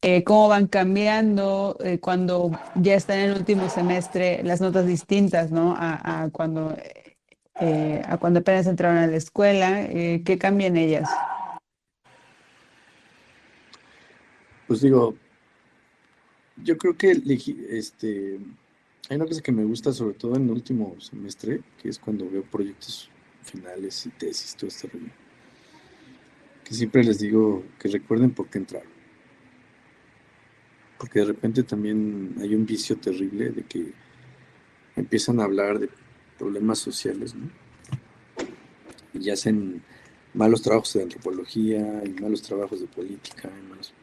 [0.00, 5.50] Eh, cómo van cambiando eh, cuando ya están en el último semestre las notas distintas,
[5.50, 5.74] ¿no?
[5.76, 6.74] A, cuando,
[7.60, 11.10] eh, a cuando apenas entraron a la escuela, ¿qué cambian ellas?
[14.66, 15.14] Pues digo,
[16.56, 17.20] yo creo que
[17.70, 18.38] este,
[19.10, 22.30] hay una cosa que me gusta sobre todo en el último semestre, que es cuando
[22.30, 23.10] veo proyectos
[23.50, 25.10] finales y tesis, todo este rollo.
[26.64, 28.90] Que siempre les digo que recuerden por qué entraron.
[30.98, 33.92] Porque de repente también hay un vicio terrible de que
[34.96, 35.88] empiezan a hablar de
[36.38, 37.48] problemas sociales, ¿no?
[39.14, 39.82] Y hacen
[40.34, 43.48] malos trabajos de antropología y malos trabajos de política.
[43.48, 43.94] Y malos-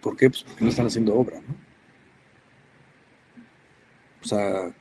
[0.00, 0.28] ¿Por qué?
[0.30, 1.54] Pues porque no están haciendo obra, ¿no?
[4.22, 4.74] O sea,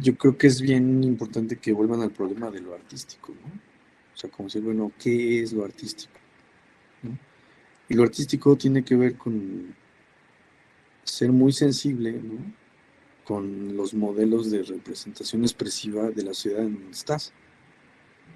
[0.00, 3.52] yo creo que es bien importante que vuelvan al problema de lo artístico, ¿no?
[4.14, 6.18] O sea, como decir, bueno, ¿qué es lo artístico?
[7.02, 7.18] ¿no?
[7.88, 9.74] Y lo artístico tiene que ver con
[11.04, 12.54] ser muy sensible, ¿no?
[13.24, 17.32] Con los modelos de representación expresiva de la ciudad en donde estás.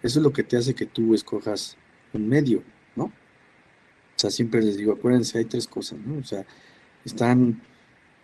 [0.03, 1.77] Eso es lo que te hace que tú escojas
[2.13, 2.63] un medio,
[2.97, 3.05] ¿no?
[3.05, 3.13] O
[4.17, 6.19] sea, siempre les digo, acuérdense, hay tres cosas, ¿no?
[6.19, 6.45] O sea,
[7.05, 7.63] están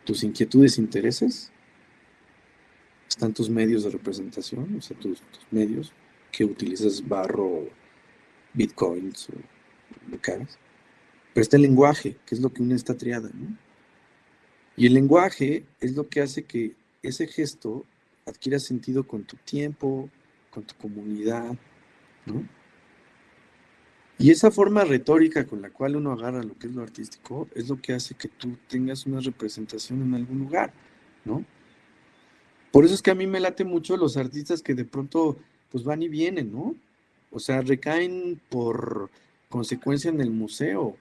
[0.04, 1.52] tus inquietudes e intereses,
[3.16, 5.90] están tus medios de representación, o sea, tus, medios,
[6.30, 7.66] que utilizas barro,
[8.52, 9.32] bitcoins o
[10.10, 10.32] lo que.
[10.32, 13.56] Pero está el lenguaje, que es lo que une esta triada, ¿no?
[14.76, 17.86] Y el lenguaje es lo que hace que ese gesto
[18.26, 20.10] adquiera sentido con tu tiempo,
[20.50, 21.56] con tu comunidad,
[22.26, 22.46] ¿no?
[24.18, 27.68] Y esa forma retórica con la cual uno agarra lo que es lo artístico es
[27.70, 30.74] lo que hace que tú tengas una representación en algún lugar,
[31.24, 31.44] ¿no?
[32.76, 35.38] Por eso es que a mí me late mucho los artistas que de pronto
[35.70, 36.74] pues van y vienen, ¿no?
[37.30, 39.08] O sea, recaen por
[39.48, 40.94] consecuencia en el museo,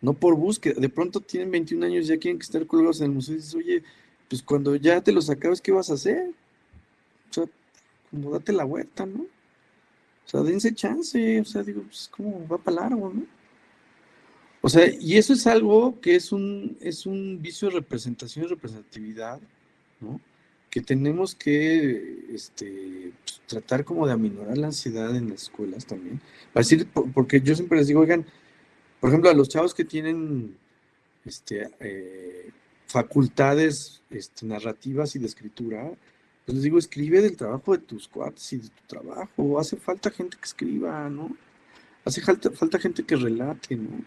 [0.00, 0.80] no por búsqueda.
[0.80, 3.84] De pronto tienen 21 años, ya quieren estar colgados en el museo y dices, oye,
[4.28, 6.32] pues cuando ya te los acabes, ¿qué vas a hacer?
[7.30, 7.44] O sea,
[8.10, 9.20] como date la vuelta, ¿no?
[9.20, 13.24] O sea, dense chance, o sea, digo, pues como va para largo, ¿no?
[14.62, 18.48] O sea, y eso es algo que es un, es un vicio de representación y
[18.48, 19.38] representatividad,
[20.00, 20.20] ¿no?
[20.70, 26.20] Que tenemos que este, pues, tratar como de aminorar la ansiedad en las escuelas también.
[26.52, 26.66] Para
[27.14, 28.26] porque yo siempre les digo, oigan,
[29.00, 30.56] por ejemplo, a los chavos que tienen
[31.24, 32.50] este, eh,
[32.86, 35.90] facultades este, narrativas y de escritura,
[36.44, 39.58] pues les digo, escribe del trabajo de tus cuates y de tu trabajo.
[39.58, 41.36] Hace falta gente que escriba, ¿no?
[42.04, 44.04] Hace falta, falta gente que relate, ¿no?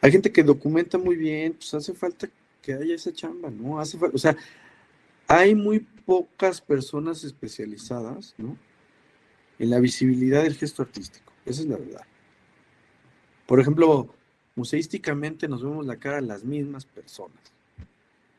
[0.00, 2.28] Hay gente que documenta muy bien, pues hace falta
[2.62, 3.80] que haya esa chamba, ¿no?
[3.80, 4.36] Hace falta, o sea,
[5.26, 8.34] hay muy pocas personas especializadas.
[9.58, 11.32] En la visibilidad del gesto artístico.
[11.46, 12.02] Esa es la verdad.
[13.46, 14.14] Por ejemplo,
[14.56, 17.38] museísticamente nos vemos la cara de las mismas personas.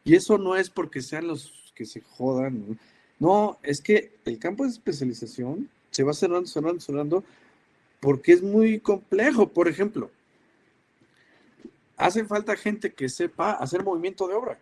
[0.04, 2.70] Y eso no es porque sean los que se jodan.
[2.70, 2.78] ¿no?
[3.20, 7.24] No, es que el campo de especialización se va cerrando, cerrando, cerrando,
[8.00, 9.48] porque es muy complejo.
[9.48, 10.12] Por ejemplo,
[11.98, 14.60] hace falta gente que sepa hacer movimiento de obra.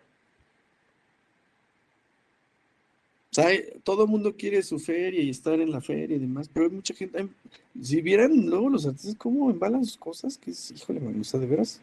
[3.23, 3.23] O
[3.82, 6.72] todo el mundo quiere su feria y estar en la feria y demás, pero hay
[6.72, 7.28] mucha gente.
[7.80, 11.40] si vieran luego los artistas cómo embalan sus cosas, que es, híjole, man, o sea,
[11.40, 11.80] de veras,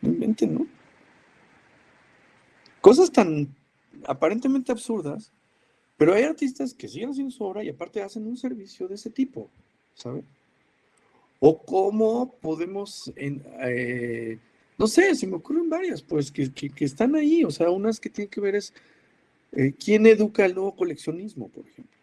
[0.00, 0.66] no inventen, ¿no?
[2.80, 3.48] Cosas tan
[4.06, 5.32] aparentemente absurdas,
[5.96, 9.10] pero hay artistas que siguen haciendo su obra y aparte hacen un servicio de ese
[9.10, 9.48] tipo,
[9.94, 10.22] ¿sabe?
[11.40, 14.38] O cómo podemos, eh,
[14.78, 18.00] no sé, se me ocurren varias, pues, que, que- que están ahí, o sea, unas
[18.00, 18.72] que tienen que ver es,
[19.56, 21.94] eh, ¿quién educa el nuevo coleccionismo, por ejemplo?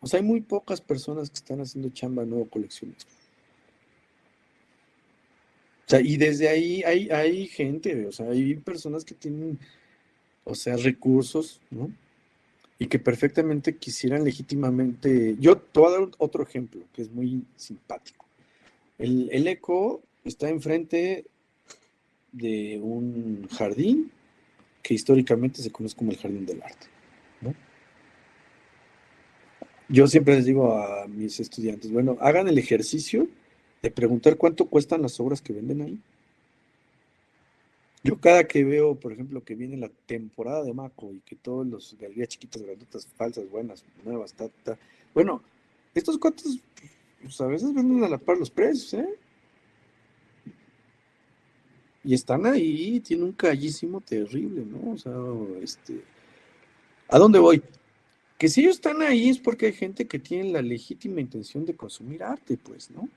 [0.00, 3.10] O sea, hay muy pocas personas que están haciendo chamba de nuevo coleccionismo.
[5.86, 9.58] O sea, y desde ahí hay, hay gente, o sea, hay personas que tienen,
[10.44, 11.90] o sea, recursos, ¿no?
[12.78, 15.36] Y que perfectamente quisieran legítimamente.
[15.40, 18.24] Yo te voy a dar otro ejemplo que es muy simpático.
[18.98, 21.24] El ECO está enfrente
[22.32, 24.12] de un jardín
[24.88, 26.86] que históricamente se conoce como el jardín del arte.
[29.86, 33.28] Yo siempre les digo a mis estudiantes, bueno, hagan el ejercicio
[33.82, 36.00] de preguntar cuánto cuestan las obras que venden ahí.
[38.02, 41.66] Yo cada que veo, por ejemplo, que viene la temporada de Maco y que todos
[41.66, 44.78] los galerías chiquitas, grandotas, falsas, buenas, nuevas, ta, ta.
[45.12, 45.42] Bueno,
[45.94, 46.60] estos cuantos,
[47.20, 49.18] pues a veces venden a la par los precios, ¿eh?
[52.08, 54.92] Y están ahí, tiene un callísimo terrible, ¿no?
[54.92, 55.12] O sea,
[55.62, 56.02] este.
[57.06, 57.62] ¿A dónde voy?
[58.38, 61.76] Que si ellos están ahí es porque hay gente que tiene la legítima intención de
[61.76, 63.10] consumir arte, pues, ¿no?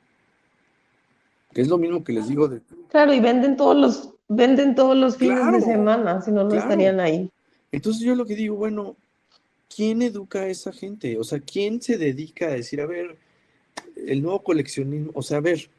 [1.54, 2.60] Que es lo mismo que les digo de...
[2.90, 7.00] Claro, y venden todos los, venden todos los fines de semana, si no, no estarían
[7.00, 7.32] ahí.
[7.72, 8.98] Entonces yo lo que digo, bueno,
[9.74, 11.18] ¿quién educa a esa gente?
[11.18, 13.18] O sea, ¿quién se dedica a decir, a ver,
[13.96, 15.70] el nuevo coleccionismo, o sea, a ver,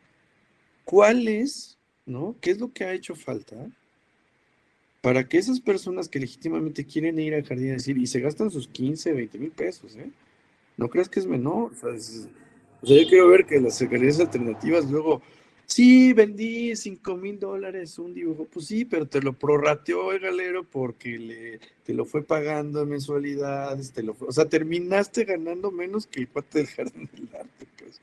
[0.87, 1.77] ¿cuál es,
[2.07, 2.37] no?
[2.41, 3.57] ¿Qué es lo que ha hecho falta
[5.03, 8.51] para que esas personas que legítimamente quieren ir al jardín a decir, y se gastan
[8.51, 10.11] sus 15, 20 mil pesos, ¿eh?
[10.77, 11.73] No creas que es menor.
[11.73, 11.91] O sea,
[12.83, 15.21] yo quiero ver que las secretarías alternativas luego,
[15.67, 20.63] sí, vendí 5 mil dólares un dibujo, pues sí, pero te lo prorrateó el galero
[20.63, 26.07] porque le, te lo fue pagando en mensualidades, te lo o sea, terminaste ganando menos
[26.07, 28.01] que el cuate del jardín del arte, pues,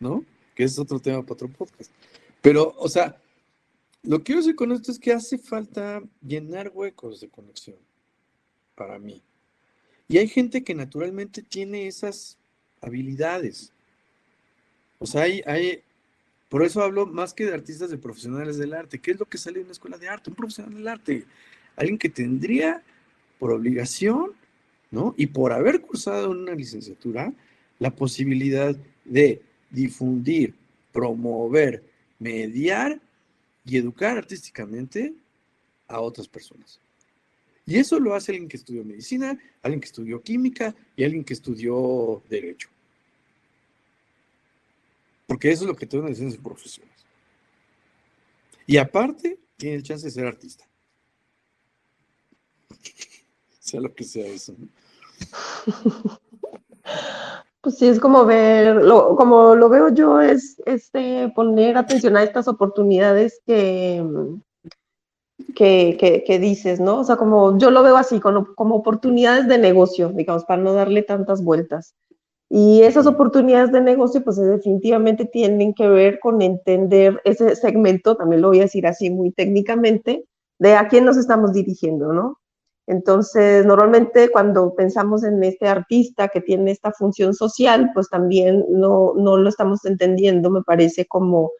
[0.00, 0.24] ¿no?
[0.56, 1.92] Que es otro tema para otro podcast.
[2.42, 3.20] Pero, o sea,
[4.02, 7.76] lo que quiero decir con esto es que hace falta llenar huecos de conexión
[8.74, 9.22] para mí.
[10.08, 12.38] Y hay gente que naturalmente tiene esas
[12.80, 13.72] habilidades.
[14.98, 15.82] O sea, hay, hay,
[16.48, 18.98] por eso hablo más que de artistas, de profesionales del arte.
[18.98, 20.30] ¿Qué es lo que sale de una escuela de arte?
[20.30, 21.24] Un profesional del arte.
[21.76, 22.82] Alguien que tendría
[23.38, 24.32] por obligación,
[24.90, 25.14] ¿no?
[25.16, 27.32] Y por haber cursado una licenciatura,
[27.78, 28.74] la posibilidad
[29.04, 29.40] de
[29.70, 30.54] difundir,
[30.92, 31.84] promover,
[32.18, 33.00] mediar
[33.64, 35.14] y educar artísticamente
[35.86, 36.80] a otras personas.
[37.66, 41.34] Y eso lo hace alguien que estudió medicina, alguien que estudió química y alguien que
[41.34, 42.68] estudió derecho.
[45.26, 46.94] Porque eso es lo que todos en sus profesiones.
[48.66, 50.66] Y aparte, tiene el chance de ser artista.
[53.60, 54.56] sea lo que sea eso.
[57.62, 58.80] Pues sí, es como ver,
[59.16, 64.02] como lo veo yo, es este, poner atención a estas oportunidades que,
[65.54, 67.00] que, que, dices, ¿no?
[67.00, 70.72] O sea, como yo lo veo así, como, como oportunidades de negocio, digamos, para no
[70.72, 71.94] darle tantas vueltas.
[72.48, 78.40] Y esas oportunidades de negocio, pues definitivamente tienen que ver con entender ese segmento, también
[78.42, 80.24] lo voy a decir así muy técnicamente,
[80.58, 82.39] de a quién nos estamos dirigiendo, ¿no?
[82.90, 89.12] Entonces, normalmente cuando pensamos en este artista que tiene esta función social, pues también no,
[89.14, 91.52] no lo estamos entendiendo, me parece, como,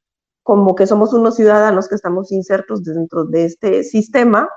[0.42, 4.48] como que somos unos ciudadanos que estamos insertos dentro de este sistema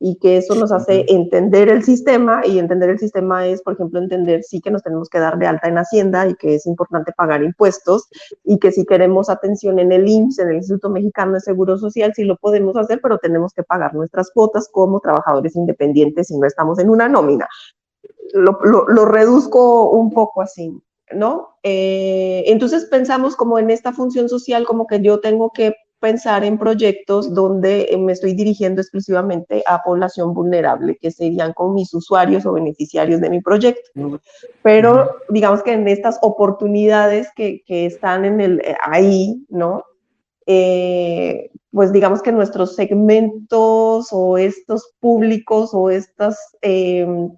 [0.00, 3.98] y que eso nos hace entender el sistema y entender el sistema es, por ejemplo,
[3.98, 7.12] entender sí que nos tenemos que dar de alta en Hacienda y que es importante
[7.12, 8.08] pagar impuestos
[8.44, 12.12] y que si queremos atención en el IMSS, en el Instituto Mexicano de Seguro Social,
[12.14, 16.46] sí lo podemos hacer, pero tenemos que pagar nuestras cuotas como trabajadores independientes y no
[16.46, 17.48] estamos en una nómina.
[18.34, 20.70] Lo, lo, reduzco un poco así,
[21.12, 21.56] ¿no?
[21.62, 26.58] Eh, entonces pensamos como en esta función social, como que yo tengo que pensar en
[26.58, 32.46] proyectos donde eh, me estoy dirigiendo exclusivamente a población vulnerable, que serían como mis usuarios
[32.46, 33.90] o beneficiarios de mi proyecto.
[34.62, 39.84] Pero digamos que en estas oportunidades que, que están en el, eh, ahí, ¿no?
[40.46, 47.30] Eh, pues digamos que nuestros segmentos o estos públicos o estas em,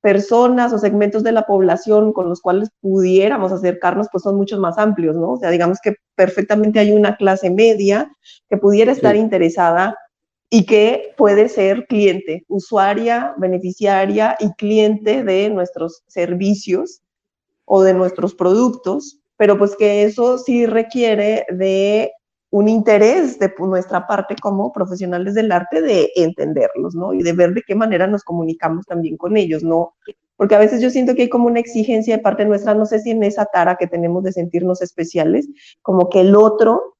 [0.00, 4.78] personas o segmentos de la población con los cuales pudiéramos acercarnos, pues son muchos más
[4.78, 5.32] amplios, ¿no?
[5.32, 8.10] O sea, digamos que perfectamente hay una clase media
[8.48, 9.96] que pudiera estar interesada
[10.50, 17.02] y que puede ser cliente, usuaria, beneficiaria y cliente de nuestros servicios
[17.64, 22.10] o de nuestros productos, pero pues que eso sí requiere de
[22.50, 27.14] un interés de nuestra parte como profesionales del arte de entenderlos, ¿no?
[27.14, 29.94] Y de ver de qué manera nos comunicamos también con ellos, ¿no?
[30.36, 32.98] Porque a veces yo siento que hay como una exigencia de parte nuestra, no sé
[32.98, 35.48] si en esa tara que tenemos de sentirnos especiales,
[35.82, 36.96] como que el otro,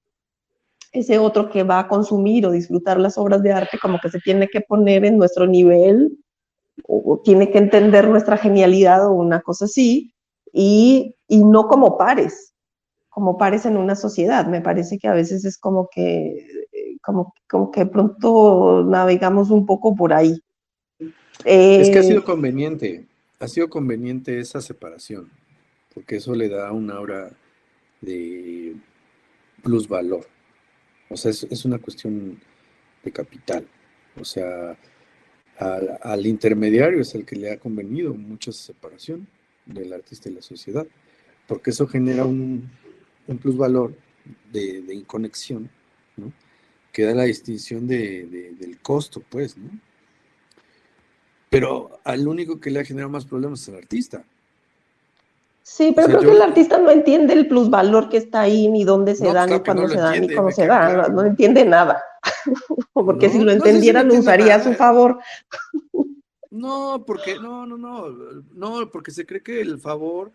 [0.93, 4.21] ese otro que va a consumir o disfrutar las obras de arte, como que se
[4.21, 6.19] tiene que poner en nuestro nivel
[6.87, 10.15] o tiene que entender nuestra genialidad o una cosa así,
[10.53, 12.50] y, y no como pares,
[13.11, 14.47] como pares en una sociedad.
[14.47, 16.47] Me parece que a veces es como que,
[17.03, 20.41] como, como que pronto navegamos un poco por ahí.
[21.45, 23.07] es que ha sido eh, conveniente,
[23.41, 25.29] ha sido conveniente esa separación,
[25.93, 27.31] porque eso le da una aura
[28.01, 28.77] de
[29.63, 30.27] plusvalor.
[31.11, 32.41] O sea, es, es una cuestión
[33.03, 33.67] de capital.
[34.19, 34.77] O sea,
[35.59, 39.27] al, intermediario es el que le ha convenido mucha separación
[39.67, 40.87] del artista y la sociedad,
[41.47, 42.71] porque eso genera un,
[43.31, 43.95] un plusvalor
[44.53, 45.71] de, de, inconexión,
[46.17, 46.33] ¿no?
[46.93, 49.71] que da la distinción de, del costo, pues, ¿no?
[51.49, 54.25] Pero al único que le ha generado más problemas es el artista.
[55.63, 59.15] Sí, pero creo que el artista no entiende el plusvalor que está ahí, ni dónde
[59.15, 62.03] se da, ni cuándo se da, ni cómo se da, no, entiende nada.
[62.93, 65.19] porque si lo entendiera, lo usaría a su favor.
[66.51, 68.09] no, porque, no, no, no,
[68.53, 70.33] no, porque se cree que el favor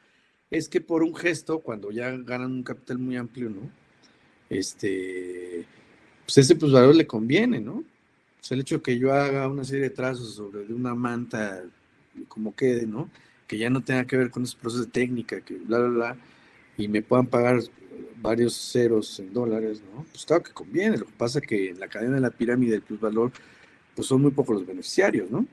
[0.52, 3.70] es que por un gesto, cuando ya ganan un capital muy amplio, ¿no?
[4.50, 5.66] Este,
[6.26, 7.84] pues ese plusvalor le conviene, ¿no?
[8.40, 11.64] Pues el hecho de que yo haga una serie de trazos sobre una manta,
[12.28, 13.10] como quede, ¿no?
[13.48, 16.18] que ya no tenga que ver con esos procesos de técnica, que bla, bla, bla,
[16.78, 17.60] y me puedan pagar
[18.22, 20.04] varios ceros en dólares, ¿no?
[20.12, 20.98] Pues claro que conviene.
[20.98, 23.32] Lo que pasa es que en la cadena de la pirámide del plusvalor,
[23.96, 25.46] pues son muy pocos los beneficiarios, ¿no?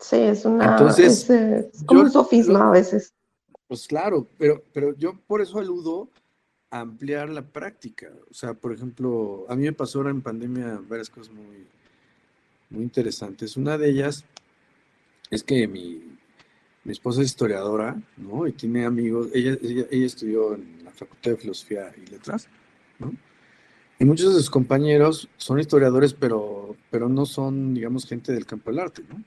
[0.00, 0.72] Sí, es una.
[0.72, 3.12] Entonces, es, como un sofisma a veces.
[3.72, 6.10] Pues claro, pero, pero yo por eso aludo
[6.68, 8.12] a ampliar la práctica.
[8.30, 11.66] O sea, por ejemplo, a mí me pasó ahora en pandemia varias cosas muy,
[12.68, 13.56] muy interesantes.
[13.56, 14.26] Una de ellas
[15.30, 16.02] es que mi,
[16.84, 18.46] mi esposa es historiadora, ¿no?
[18.46, 22.48] Y tiene amigos, ella, ella, estudió en la Facultad de Filosofía y Letras,
[22.98, 23.10] ¿no?
[23.98, 28.70] Y muchos de sus compañeros son historiadores, pero, pero no son, digamos, gente del campo
[28.70, 29.24] del arte, ¿no?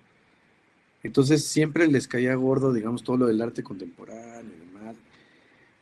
[1.06, 4.96] Entonces siempre les caía gordo, digamos, todo lo del arte contemporáneo y demás.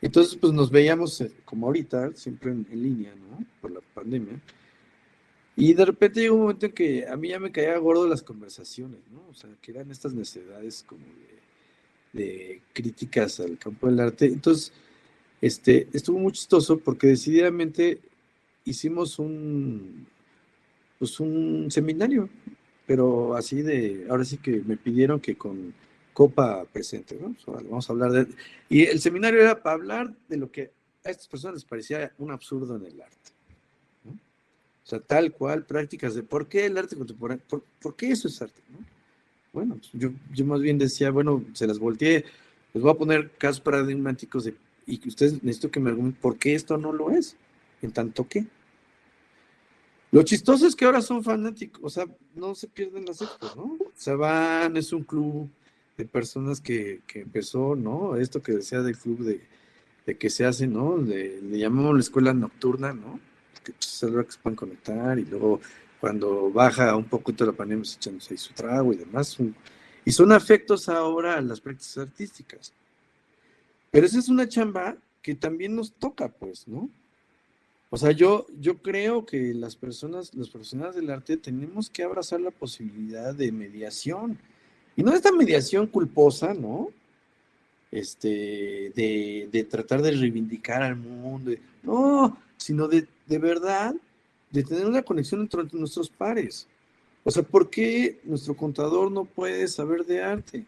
[0.02, 3.44] Entonces, pues nos veíamos eh, como ahorita, siempre en, línea, ¿no?
[3.60, 4.40] Por la pandemia.
[5.56, 8.22] Y de repente llegó un momento en que a mí ya me caía gordo las
[8.22, 9.22] conversaciones, ¿no?
[9.30, 11.34] O sea, que eran estas necesidades como de
[12.14, 14.26] de críticas al campo del arte.
[14.26, 14.72] Entonces,
[15.40, 18.00] este, estuvo muy chistoso porque decididamente
[18.64, 20.06] hicimos un,
[20.98, 22.30] pues un seminario,
[22.86, 25.74] pero así de, ahora sí que me pidieron que con
[26.12, 27.34] copa presente, ¿no?
[27.46, 28.26] vamos a hablar de...
[28.68, 30.70] Y el seminario era para hablar de lo que
[31.04, 33.16] a estas personas les parecía un absurdo en el arte.
[34.06, 38.28] O sea, tal cual, prácticas de por qué el arte contemporáneo, por, por qué eso
[38.28, 38.84] es arte, ¿no?
[39.52, 42.24] Bueno, pues, yo, yo más bien decía, bueno, se las volteé,
[42.74, 44.54] les voy a poner casos paradigmáticos de,
[44.86, 47.36] y ustedes necesito que me argumenten por qué esto no lo es,
[47.80, 48.46] en tanto que.
[50.14, 52.06] Lo chistoso es que ahora son fanáticos, o sea,
[52.36, 53.76] no se pierden las expos, ¿no?
[53.96, 55.50] Se van, es un club
[55.96, 58.14] de personas que, que empezó, ¿no?
[58.14, 59.40] Esto que decía del club de,
[60.06, 60.96] de que se hace, ¿no?
[60.98, 63.18] le llamamos la escuela nocturna, ¿no?
[63.64, 65.60] Que pues, que se pueden conectar y luego
[65.98, 69.36] cuando baja un poquito la pandemia, se echándose ahí su trago y demás.
[70.04, 72.72] Y son afectos ahora a las prácticas artísticas.
[73.90, 76.88] Pero esa es una chamba que también nos toca, pues, ¿no?
[77.94, 82.40] O sea, yo, yo creo que las personas, los profesionales del arte, tenemos que abrazar
[82.40, 84.36] la posibilidad de mediación.
[84.96, 86.88] Y no esta mediación culposa, ¿no?
[87.92, 91.52] Este, de, de tratar de reivindicar al mundo,
[91.84, 93.94] no, sino de, de verdad
[94.50, 96.66] de tener una conexión entre nuestros pares.
[97.22, 100.64] O sea, ¿por qué nuestro contador no puede saber de arte?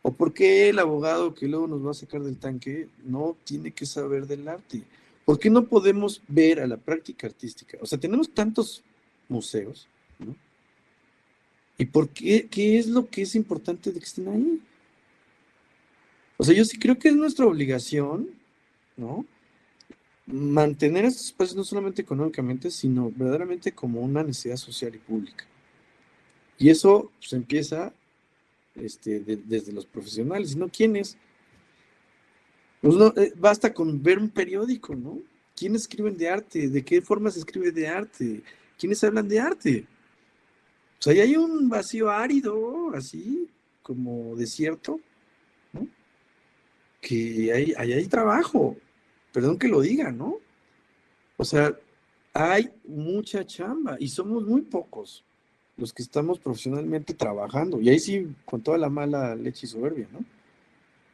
[0.00, 3.72] ¿O por qué el abogado que luego nos va a sacar del tanque no tiene
[3.72, 4.84] que saber del arte?
[5.28, 7.76] ¿Por qué no podemos ver a la práctica artística?
[7.82, 8.82] O sea, tenemos tantos
[9.28, 9.86] museos,
[10.18, 10.34] ¿no?
[11.76, 12.48] ¿Y por qué?
[12.50, 14.62] ¿Qué es lo que es importante de que estén ahí?
[16.38, 18.30] O sea, yo sí creo que es nuestra obligación,
[18.96, 19.26] ¿no?
[20.24, 25.44] mantener estos espacios no solamente económicamente, sino verdaderamente como una necesidad social y pública.
[26.56, 27.92] Y eso se empieza
[28.76, 30.70] este, desde los profesionales, ¿no?
[30.70, 31.18] ¿Quiénes?
[32.80, 35.18] Pues no, eh, basta con ver un periódico, ¿no?
[35.56, 36.68] ¿Quiénes escriben de arte?
[36.68, 38.42] ¿De qué forma se escribe de arte?
[38.78, 39.86] ¿Quiénes hablan de arte?
[40.98, 43.48] O sea, ahí hay un vacío árido, así,
[43.82, 45.00] como desierto,
[45.72, 45.86] ¿no?
[47.00, 48.76] Que ahí hay trabajo
[49.32, 50.38] perdón que lo diga, ¿no?
[51.36, 51.72] O sea,
[52.32, 55.24] hay mucha chamba y somos muy pocos
[55.76, 57.80] los que estamos profesionalmente trabajando.
[57.80, 60.24] Y ahí sí, con toda la mala leche y soberbia, ¿no?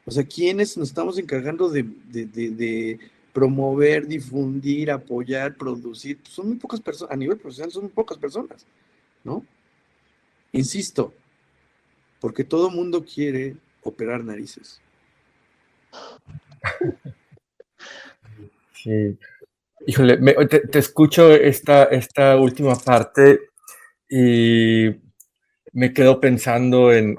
[0.07, 2.99] O sea, ¿quiénes nos estamos encargando de,
[3.33, 6.19] promover, difundir, apoyar, producir?
[6.19, 8.67] Pues son muy pocas personas, a nivel profesional son muy pocas personas,
[9.23, 9.45] ¿no?
[10.53, 11.13] Insisto,
[12.21, 14.81] porque todo mundo quiere operar narices.
[18.75, 19.17] Sí.
[19.87, 23.51] Híjole, te, escucho esta, esta última parte
[24.09, 24.91] y
[25.75, 27.19] me quedo pensando en,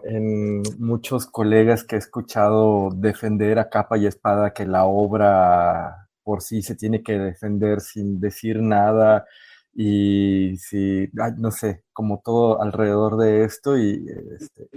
[0.80, 6.62] muchos colegas que he escuchado defender a capa y espada que la obra por sí
[6.62, 9.26] se tiene que defender sin decir nada
[9.74, 14.08] y si, no sé, como todo alrededor de esto y,
[14.40, 14.70] este,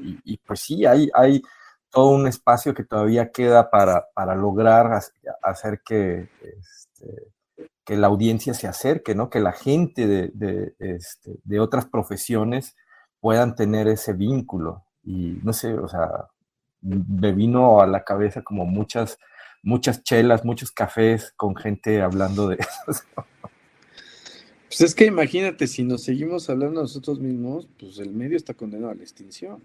[0.45, 1.41] pues sí, hay, hay
[1.89, 5.01] todo un espacio que todavía queda para, para lograr
[5.41, 7.29] hacer que, este,
[7.85, 9.31] que la audiencia se acerque, ¿no?
[9.31, 12.74] Que la gente de, de, este, de otras profesiones
[13.20, 14.84] puedan tener ese vínculo.
[15.04, 16.28] Y no sé, o sea,
[16.80, 19.18] me vino a la cabeza como muchas,
[19.62, 22.56] muchas chelas, muchos cafés con gente hablando de
[22.88, 23.02] eso.
[24.68, 28.92] Pues es que imagínate, si nos seguimos hablando nosotros mismos, pues el medio está condenado
[28.92, 29.62] a la extinción.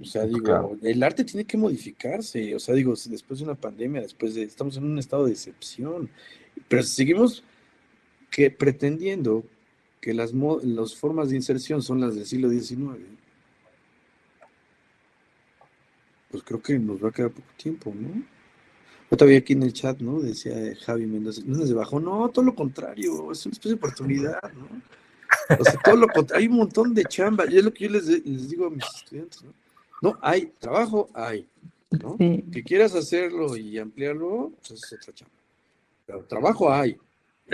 [0.00, 2.54] O sea, digo, el arte tiene que modificarse.
[2.54, 6.10] O sea, digo, después de una pandemia, después de, estamos en un estado de excepción.
[6.68, 7.44] Pero seguimos
[8.30, 9.44] que pretendiendo
[10.02, 12.98] que las, las formas de inserción son las del siglo XIX,
[16.28, 18.24] pues creo que nos va a quedar poco tiempo, ¿no?
[19.10, 20.20] Yo todavía aquí en el chat, ¿no?
[20.20, 24.42] Decía Javi Mendoza, no se bajó, no, todo lo contrario, es una especie de oportunidad,
[24.54, 24.66] ¿no?
[25.56, 27.90] O sea, todo lo contrario, hay un montón de chamba, y es lo que yo
[27.90, 29.54] les, les digo a mis estudiantes, ¿no?
[30.02, 31.46] No, hay trabajo, hay,
[31.92, 32.16] ¿no?
[32.18, 35.34] Que quieras hacerlo y ampliarlo, pues es otra chamba.
[36.06, 36.98] Pero trabajo hay.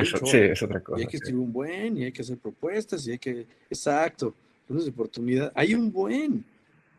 [0.03, 0.99] Eso, sí, es otra cosa.
[0.99, 4.34] Y hay que escribir un buen, y hay que hacer propuestas, y hay que, exacto,
[4.68, 5.53] es oportunidad.
[5.55, 6.44] Hay un buen.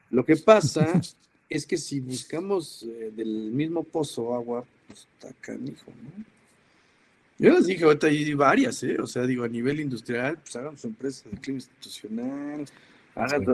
[0.09, 0.99] Lo que pasa
[1.49, 6.25] es que si buscamos eh, del mismo pozo agua, pues está canijo, ¿no?
[7.41, 8.97] Yo les dije, ahorita hay varias, ¿eh?
[8.99, 12.65] O sea, digo, a nivel industrial, pues hagan su empresa de clima institucional,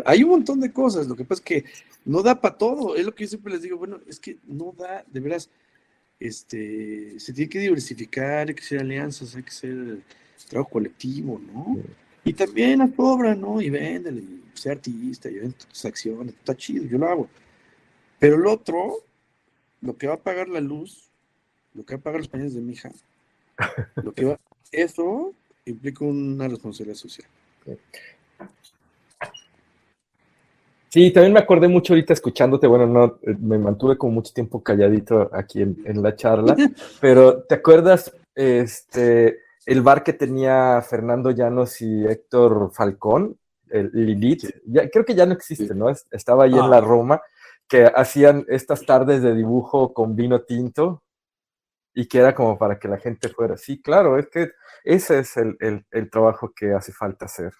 [0.05, 1.65] hay un montón de cosas, lo que pasa es que
[2.03, 4.73] no da para todo, es lo que yo siempre les digo, bueno, es que no
[4.77, 5.49] da, de veras,
[6.19, 9.99] este, se tiene que diversificar, hay que hacer alianzas, hay que hacer
[10.49, 11.77] trabajo colectivo, ¿no?
[12.23, 13.61] Y también a obra, ¿no?
[13.61, 17.29] Y véndele, y sea artista, y vende tus acciones, está chido, yo lo hago.
[18.19, 19.03] Pero el otro,
[19.81, 21.09] lo que va a pagar la luz,
[21.73, 22.91] lo que va a pagar los pañales de mi hija,
[23.95, 24.39] lo que va,
[24.71, 25.33] eso
[25.65, 27.27] implica una responsabilidad social.
[30.95, 34.63] Sí, también me acordé mucho ahorita escuchándote, bueno, no, eh, me mantuve como mucho tiempo
[34.63, 36.55] calladito aquí en, la charla,
[37.01, 43.37] pero ¿te acuerdas este, el bar que tenía Fernando Llanos y Héctor Falcón,
[43.71, 44.45] el Lilith?
[44.67, 45.89] Ya, creo que ya no existe, ¿no?
[45.89, 46.81] Estaba ahí en la ah.
[46.81, 47.21] Roma,
[47.67, 51.03] que hacían estas tardes de dibujo con vino tinto
[51.93, 53.57] y que era como para que la gente fuera.
[53.57, 54.51] Sí, claro, es que
[54.85, 57.51] ese es el, el trabajo que hace falta hacer.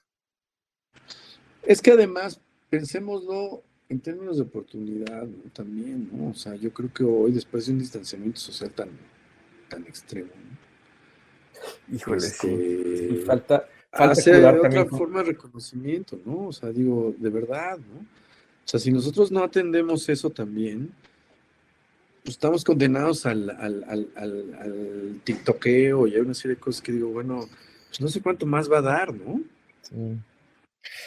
[1.64, 2.40] Es que además
[2.76, 6.32] pensémoslo en términos de oportunidad también, ¿no?
[6.32, 8.90] O sea, yo creo que hoy, después de un distanciamiento social tan,
[9.70, 11.96] tan extremo, ¿no?
[11.96, 16.48] Híjole, este, falta, falta otra forma de reconocimiento, ¿no?
[16.48, 18.02] O sea, digo, de verdad, ¿no?
[18.02, 20.92] O sea, si nosotros no atendemos eso también,
[22.24, 26.82] pues estamos condenados al, al, al, al, al tiktokeo y hay una serie de cosas
[26.82, 27.48] que digo, bueno,
[27.88, 29.42] pues no sé cuánto más va a dar, ¿no?
[29.82, 30.18] Sí.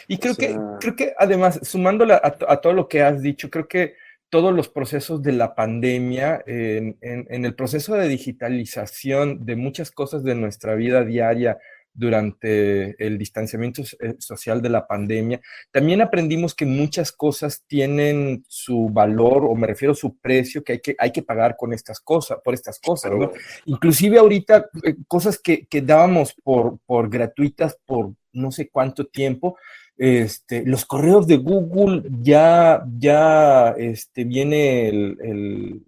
[0.07, 3.95] Y creo, que, creo que además, sumándole a, todo lo que has dicho, creo que
[4.29, 10.35] todos los procesos de la pandemia, en, el proceso de digitalización de muchas cosas de
[10.35, 11.57] nuestra vida diaria
[11.93, 18.89] durante el distanciamiento eh, social de la pandemia, también aprendimos que muchas cosas tienen su
[18.89, 21.99] valor, o me refiero a su precio, que hay que, hay que pagar con estas
[21.99, 23.31] cosas, por estas cosas, ¿no?
[23.65, 29.57] Inclusive ahorita, eh, cosas que, que dábamos por, por gratuitas por no sé cuánto tiempo.
[29.97, 35.15] Este, los correos de Google ya, ya este, viene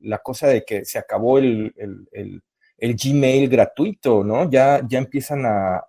[0.01, 1.73] la cosa de que se acabó el,
[2.81, 4.49] Gmail gratuito, ¿no?
[4.49, 5.85] Ya, ya empiezan a,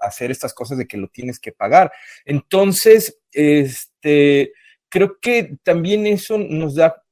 [0.00, 1.92] hacer estas cosas de que lo tienes que pagar.
[2.24, 4.52] Entonces, este,
[4.88, 7.02] creo que también eso nos da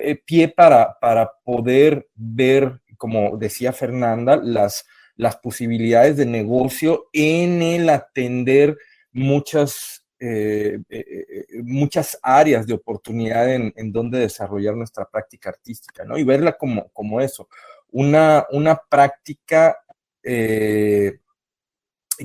[0.00, 4.86] eh, pie para, para poder ver, como decía Fernanda, las,
[5.16, 8.78] las posibilidades de negocio en el atender
[9.12, 16.16] muchas, eh, eh, muchas áreas de oportunidad en, donde desarrollar nuestra práctica artística, ¿no?
[16.16, 17.48] Y verla como, como eso,
[17.92, 19.76] una, una práctica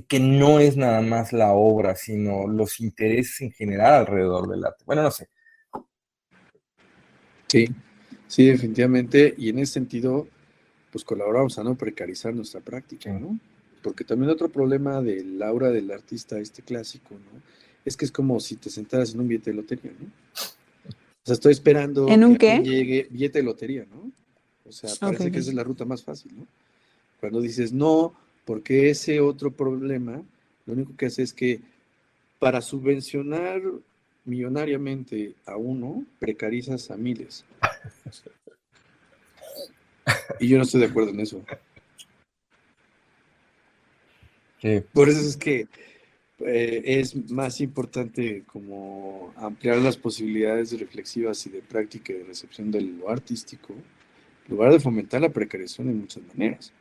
[0.07, 4.83] que no es nada más la obra, sino los intereses en general alrededor del arte.
[4.85, 5.29] Bueno, no sé.
[7.47, 7.67] Sí,
[8.27, 9.33] sí, definitivamente.
[9.37, 10.27] Y en ese sentido,
[10.91, 13.39] pues colaboramos a no precarizar nuestra práctica, ¿no?
[13.81, 17.41] Porque también otro problema del aura del artista este clásico, ¿no?
[17.85, 20.07] Es que es como si te sentaras en un billete de lotería, ¿no?
[20.07, 24.11] O sea, estoy esperando ¿En un que llegue billete de lotería, ¿no?
[24.67, 26.47] O sea, parece que esa es la ruta más fácil, ¿no?
[27.19, 28.13] Cuando dices no,
[28.45, 30.23] porque ese otro problema,
[30.65, 31.61] lo único que hace es que
[32.39, 33.61] para subvencionar
[34.25, 37.45] millonariamente a uno, precarizas a miles.
[40.39, 41.43] Y yo no estoy de acuerdo en eso.
[44.93, 45.67] Por eso es que
[46.39, 52.71] eh, es más importante como ampliar las posibilidades reflexivas y de práctica y de recepción
[52.71, 53.75] de lo artístico,
[54.47, 56.71] en lugar de fomentar la precarización de muchas maneras.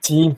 [0.00, 0.34] Sí,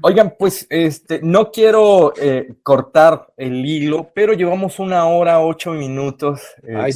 [0.00, 6.40] oigan, pues este, no quiero eh, cortar el hilo, pero llevamos una hora, ocho minutos
[6.62, 6.92] eh,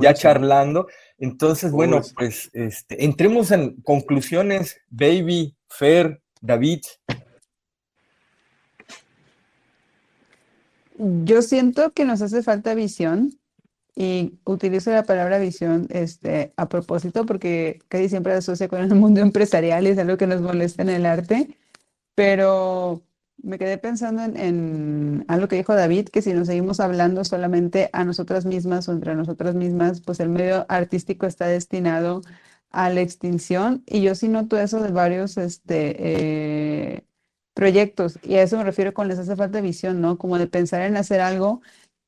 [0.00, 0.86] ya, charlando.
[1.18, 6.80] Entonces, bueno, pues este, entremos en conclusiones, Baby, Fer, David.
[10.96, 13.37] Yo siento que nos hace falta visión
[14.00, 18.94] y utilizo la palabra visión este, a propósito porque casi siempre se asocia con el
[18.94, 21.58] mundo empresarial y es algo que nos molesta en el arte,
[22.14, 23.02] pero
[23.42, 27.90] me quedé pensando en, en, algo que dijo David, que si nos seguimos hablando solamente
[27.92, 32.22] a nosotras mismas o entre nosotras mismas, pues el medio artístico está destinado
[32.70, 35.96] a la extinción y yo sí noto eso de varios este,
[36.94, 37.04] eh,
[37.52, 40.18] proyectos y a eso me refiero con les hace falta visión, ¿no?
[40.18, 41.62] Como de pensar en hacer algo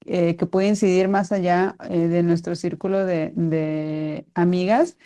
[0.07, 4.97] eh, que puede incidir más allá eh, de nuestro círculo de, amigas.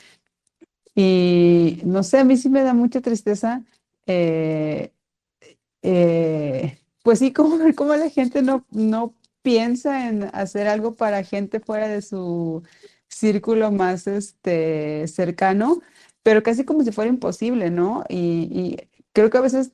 [0.95, 3.65] Y no sé, a mí sí me da mucha tristeza,
[4.07, 4.93] eh,
[7.03, 11.61] pues sí, como ver cómo la gente no, no piensa en hacer algo para gente
[11.61, 12.63] fuera de su
[13.09, 15.81] círculo más este, cercano,
[16.23, 18.05] pero casi como si fuera imposible, ¿no?
[18.09, 19.73] Y, y creo que a veces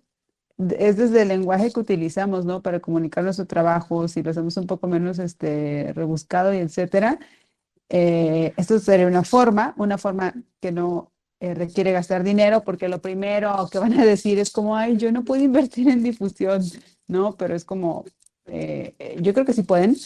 [0.79, 2.63] es desde el lenguaje que utilizamos, ¿no?
[2.63, 7.19] Para comunicar nuestro trabajo, si lo hacemos un poco menos este, rebuscado y etcétera.
[7.89, 13.01] Eh, esto sería una forma, una forma que no eh, requiere gastar dinero, porque lo
[13.01, 16.63] primero que van a decir es como, ay, yo no puedo invertir en difusión,
[17.09, 17.37] ¿no?
[17.37, 18.05] Pero es como,
[18.47, 19.97] eh, yo creo que sí pueden.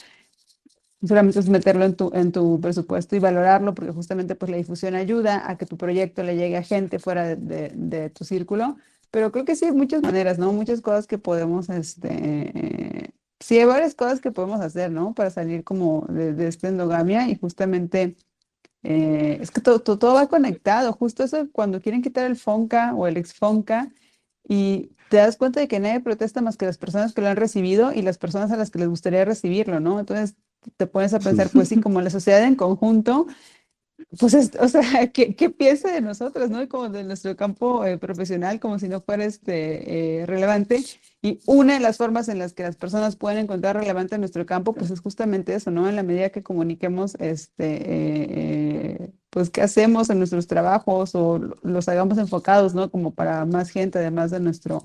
[1.07, 4.95] Solamente es meterlo en tu, en tu presupuesto y valorarlo, porque justamente pues la difusión
[4.95, 8.77] ayuda a que tu proyecto le llegue a gente fuera de, de tu círculo
[9.15, 10.53] pero creo que sí hay muchas maneras, ¿no?
[10.53, 15.15] Muchas cosas que podemos, este, sí hay varias cosas que podemos hacer, ¿no?
[15.15, 18.17] Para salir como de, esta endogamia y justamente
[18.83, 23.07] eh, es que todo, todo, va conectado, justo eso cuando quieren quitar el FONCA o
[23.07, 23.93] el ex-FONCA
[24.49, 27.37] y te das cuenta de que nadie protesta más que las personas que lo han
[27.37, 30.01] recibido y las personas a las que les gustaría recibirlo, ¿no?
[30.01, 30.35] Entonces
[30.77, 33.29] te pones a pensar, pues sí, como la sociedad en conjunto
[34.19, 36.69] pues, o sea, ¿qué, ¿qué, piensa de nosotros, no?
[36.69, 40.83] Como de nuestro campo eh, profesional, como si no fuera este, eh, relevante.
[41.23, 44.45] Y una de las formas en las que las personas pueden encontrar relevante en nuestro
[44.47, 45.89] campo, pues es justamente eso, ¿no?
[45.89, 51.89] En la medida que comuniquemos, este, eh, pues, qué hacemos en nuestros trabajos o los
[51.89, 52.91] hagamos enfocados, ¿no?
[52.91, 54.85] Como para más gente, además de nuestro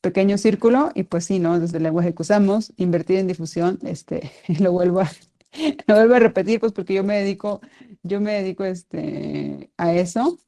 [0.00, 0.90] pequeño círculo.
[0.94, 1.58] Y pues sí, ¿no?
[1.58, 4.30] Desde el lenguaje que usamos, invertir en difusión, este,
[4.60, 5.10] lo vuelvo a
[5.86, 7.60] lo vuelvo a repetir, pues porque yo me dedico,
[8.02, 10.38] yo me dedico este, a eso.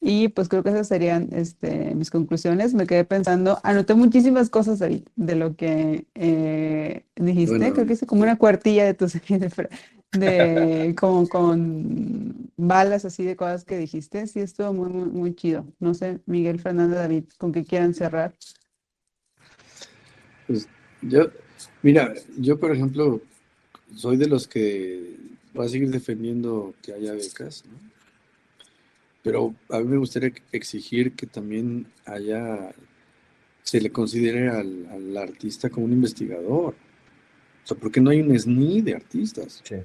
[0.00, 2.74] Y pues creo que esas serían este, mis conclusiones.
[2.74, 7.72] Me quedé pensando, anoté muchísimas cosas de, de lo que eh, dijiste.
[7.72, 9.50] creo que hice como una cuartilla de tus de,
[10.12, 14.26] de como con balas así de cosas que dijiste.
[14.26, 15.66] Sí, estuvo muy, muy, muy chido.
[15.78, 18.34] No sé, Miguel, Fernando, David, con qué quieran cerrar.
[20.46, 20.68] Pues
[21.02, 21.30] yo,
[21.82, 23.20] mira, yo por ejemplo,
[23.96, 25.16] soy de los que
[25.58, 27.86] va a seguir defendiendo que haya becas, ¿no?
[29.26, 32.72] pero a mí me gustaría exigir que también haya,
[33.64, 36.74] se le considere al, artista como un investigador.
[37.64, 39.62] O sea, ¿por qué no hay un SNI de artistas?
[39.64, 39.78] Sí.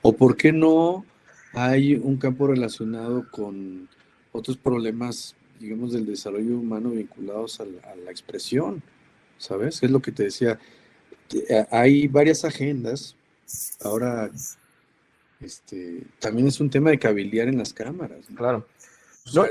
[0.00, 1.04] ¿O por qué no
[1.52, 3.88] hay un campo relacionado con
[4.32, 8.82] otros problemas, digamos, del desarrollo humano vinculados a la, a la expresión?
[9.38, 9.80] ¿Sabes?
[9.80, 10.58] Es lo que te decía
[11.70, 13.16] hay varias agendas.
[13.82, 14.30] Ahora,
[15.42, 18.26] este, también es un tema de cabildear en las cámaras.
[18.36, 18.64] Claro.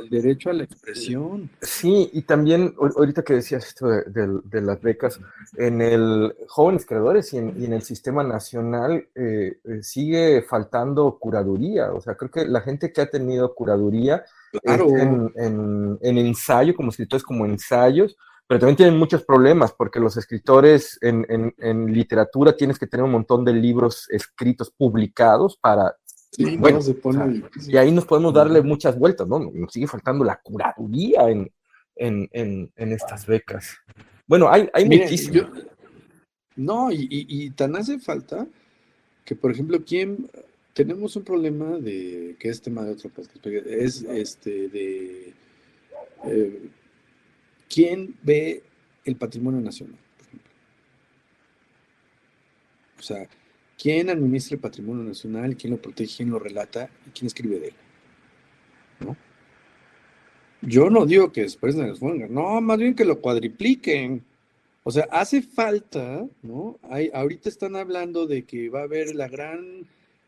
[0.02, 1.50] el derecho a la expresión.
[1.62, 5.20] Sí, y también, ahorita que decías esto de, las becas,
[5.58, 11.92] en el Jóvenes Creadores y en, el Sistema Nacional eh, eh, sigue faltando curaduría.
[11.94, 14.24] O sea, creo que la gente que ha tenido curaduría
[14.64, 18.18] en, en, ensayo, como escritores, como ensayos,
[18.52, 23.46] pero también tienen muchos problemas porque los escritores en, literatura tienes que tener un montón
[23.46, 25.96] de libros escritos publicados para...
[26.60, 26.82] bueno,
[27.66, 29.40] y ahí nos podemos darle muchas vueltas, ¿no?
[29.40, 31.30] Nos sigue faltando la curaduría
[31.96, 33.78] en, estas becas.
[34.28, 35.48] Bueno, hay, hay muchísimo.
[36.58, 38.46] no, y, y, tan hace falta
[39.24, 40.30] que, por ejemplo, ¿quién
[40.74, 45.34] tenemos un problema de que es tema de otro podcast, es este de
[46.26, 46.70] eh,
[47.74, 48.64] ¿Quién ve
[49.06, 50.52] el patrimonio nacional, por ejemplo?
[53.00, 53.28] O sea,
[53.82, 55.56] ¿quién administra el patrimonio nacional?
[55.56, 56.18] ¿Quién lo protege?
[56.18, 56.90] ¿Quién lo relata?
[57.08, 57.74] ¿Y quién escribe de él?
[59.00, 59.18] ¿No?
[60.62, 64.24] Yo no digo que después de los no, más bien que lo cuadripliquen.
[64.84, 66.78] O sea, hace falta, ¿no?
[66.90, 69.88] Hay, ahorita están hablando de que va a haber la gran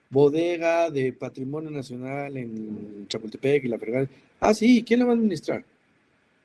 [0.09, 4.07] bodega de patrimonio nacional en Chapultepec y la fregada.
[4.39, 5.65] Ah, sí, ¿quién lo va a administrar?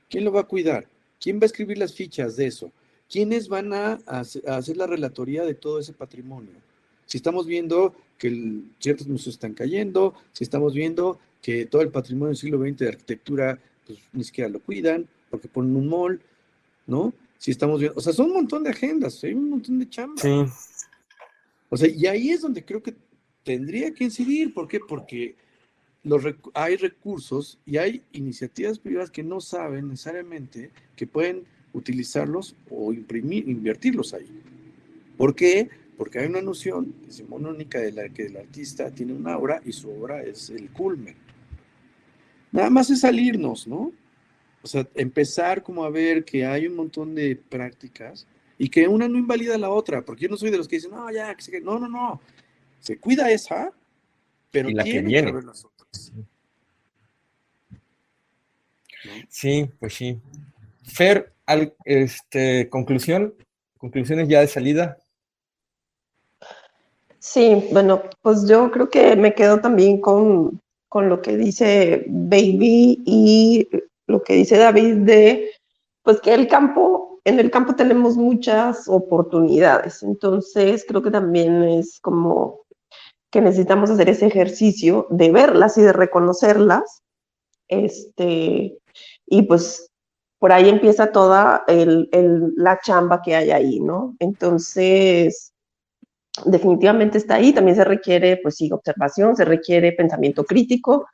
[0.09, 0.89] ¿Quién lo va a cuidar?
[1.21, 2.73] ¿Quién va a escribir las fichas de eso?
[3.09, 3.99] ¿Quiénes van a,
[4.47, 6.53] hacer la relatoría de todo ese patrimonio?
[7.07, 12.29] Si estamos viendo que ciertos museos están cayendo, si estamos viendo que todo el patrimonio
[12.29, 16.21] del siglo XX de arquitectura, pues ni siquiera lo cuidan, porque ponen un mall,
[16.87, 17.15] ¿no?
[17.39, 20.21] Si estamos viendo, o sea, son un montón de agendas, hay un montón de chambas.
[20.21, 20.45] Sí.
[21.71, 22.95] O sea, y ahí es donde creo que
[23.43, 24.53] tendría que incidir.
[24.53, 24.81] ¿Por qué?
[24.81, 25.37] Porque
[26.09, 26.25] los
[26.55, 33.49] hay recursos y hay iniciativas privadas que no saben necesariamente que pueden utilizarlos o imprimir,
[33.49, 34.29] invertirlos ahí.
[35.17, 35.69] ¿Por qué?
[35.97, 39.91] Porque hay una noción decimonónica de la que el artista tiene una obra y su
[39.91, 41.17] obra es el culmen.
[42.53, 43.93] Nada más es salirnos, ¿no?
[44.63, 48.27] O sea, empezar como a ver que hay un montón de prácticas
[48.57, 50.77] y que una no invalida a la otra, porque yo no soy de los que
[50.77, 52.21] dicen, no, ya, que no, no, no,
[52.81, 53.73] se cuida esa,
[54.51, 55.33] pero la que viene.
[55.33, 55.78] las otras.
[59.29, 60.21] Sí, pues sí.
[60.85, 61.33] Fer,
[61.85, 63.35] este, conclusión,
[63.79, 64.99] conclusiones ya de salida.
[67.19, 73.03] Sí, bueno, pues yo creo que me quedo también con, con lo que dice Baby
[73.05, 73.69] y
[74.07, 75.51] lo que dice David de,
[76.03, 81.99] pues que el campo, en el campo tenemos muchas oportunidades, entonces creo que también es
[82.01, 82.61] como
[83.31, 87.03] que necesitamos hacer ese ejercicio de verlas y de reconocerlas.
[87.69, 88.79] Este,
[89.27, 89.91] y pues
[90.39, 94.15] por ahí empieza toda la chamba que hay ahí, ¿no?
[94.21, 95.53] Entonces,
[96.45, 97.53] definitivamente está ahí.
[97.53, 101.07] También se requiere, pues sí, observación, se requiere pensamiento crítico,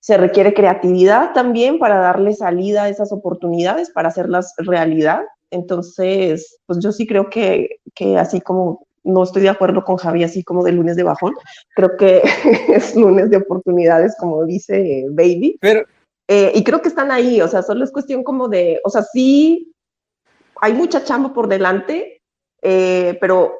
[0.00, 5.22] se requiere creatividad también para darle salida a esas oportunidades, para hacerlas realidad.
[5.50, 10.24] Entonces, pues yo sí creo que, que así como no estoy de acuerdo con Javi
[10.24, 11.34] así como de lunes de bajón.
[11.74, 12.22] Creo que
[12.68, 15.58] es lunes de oportunidades, como dice Baby.
[15.60, 15.84] Pero,
[16.28, 19.02] eh, y creo que están ahí, o sea, solo es cuestión como de, o sea,
[19.02, 19.74] sí,
[20.60, 22.22] hay mucha chamba por delante,
[22.62, 23.54] eh, pero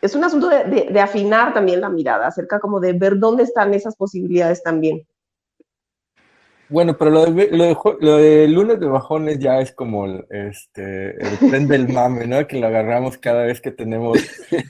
[0.00, 3.74] es un asunto de, de, afinar también la mirada, acerca como de ver dónde están
[3.74, 5.06] esas posibilidades también.
[6.68, 7.48] Bueno, pero lo de,
[8.00, 12.46] lo, de, lunes de bajones ya es como el, este, el tren del mame, ¿no?
[12.46, 14.18] Que lo agarramos cada vez que tenemos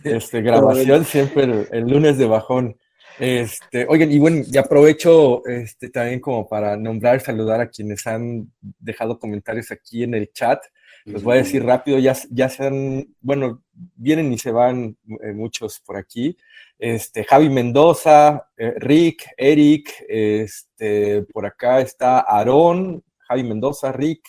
[0.05, 2.77] este, grabación, siempre el, lunes de bajón.
[3.19, 8.53] Este, oigan, y bueno, y aprovecho este, también como para nombrar, saludar a quienes han
[8.79, 10.63] dejado comentarios aquí en el chat.
[11.07, 13.63] Les voy a decir rápido, ya, ya se han, bueno,
[13.95, 16.37] vienen y se van eh, muchos por aquí
[16.79, 24.23] este, Javi Mendoza, eh, Rick, Eric, este, por acá está Aarón, Javi Mendoza, Rick,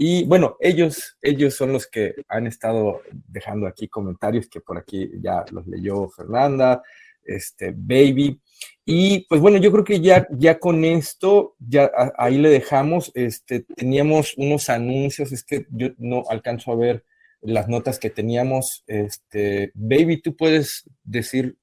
[0.00, 5.10] y bueno, ellos, ellos son los que han estado dejando aquí comentarios que por aquí
[5.20, 6.80] ya los leyó Fernanda,
[7.24, 8.40] este, Baby.
[8.84, 13.64] Y pues bueno, yo creo que ya, ya con esto, ya ahí le dejamos, este,
[13.74, 17.04] teníamos unos anuncios, es que yo no alcanzo a ver
[17.40, 18.84] las notas que teníamos.
[18.86, 21.56] Este, Baby, ¿tú puedes decir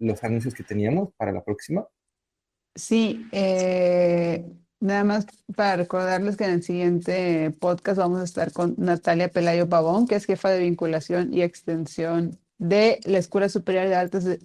[0.00, 1.86] los anuncios que teníamos para la próxima?
[2.74, 4.44] Sí, eh,
[4.80, 9.68] nada más para recordarles que en el siguiente podcast vamos a estar con Natalia Pelayo
[9.68, 14.40] Pavón, que es jefa de vinculación y extensión de la Escuela Superior de Artes de,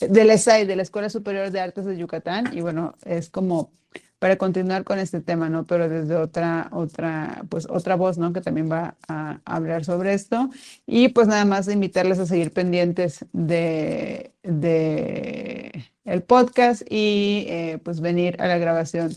[0.00, 3.72] de la ESAI, de la Escuela Superior de Artes de Yucatán, y bueno, es como
[4.18, 5.64] para continuar con este tema, ¿no?
[5.64, 8.32] Pero desde otra, otra, pues otra voz, ¿no?
[8.32, 10.50] Que también va a hablar sobre esto.
[10.86, 18.00] Y pues nada más invitarles a seguir pendientes de, de el podcast y eh, pues
[18.00, 19.14] venir a la grabación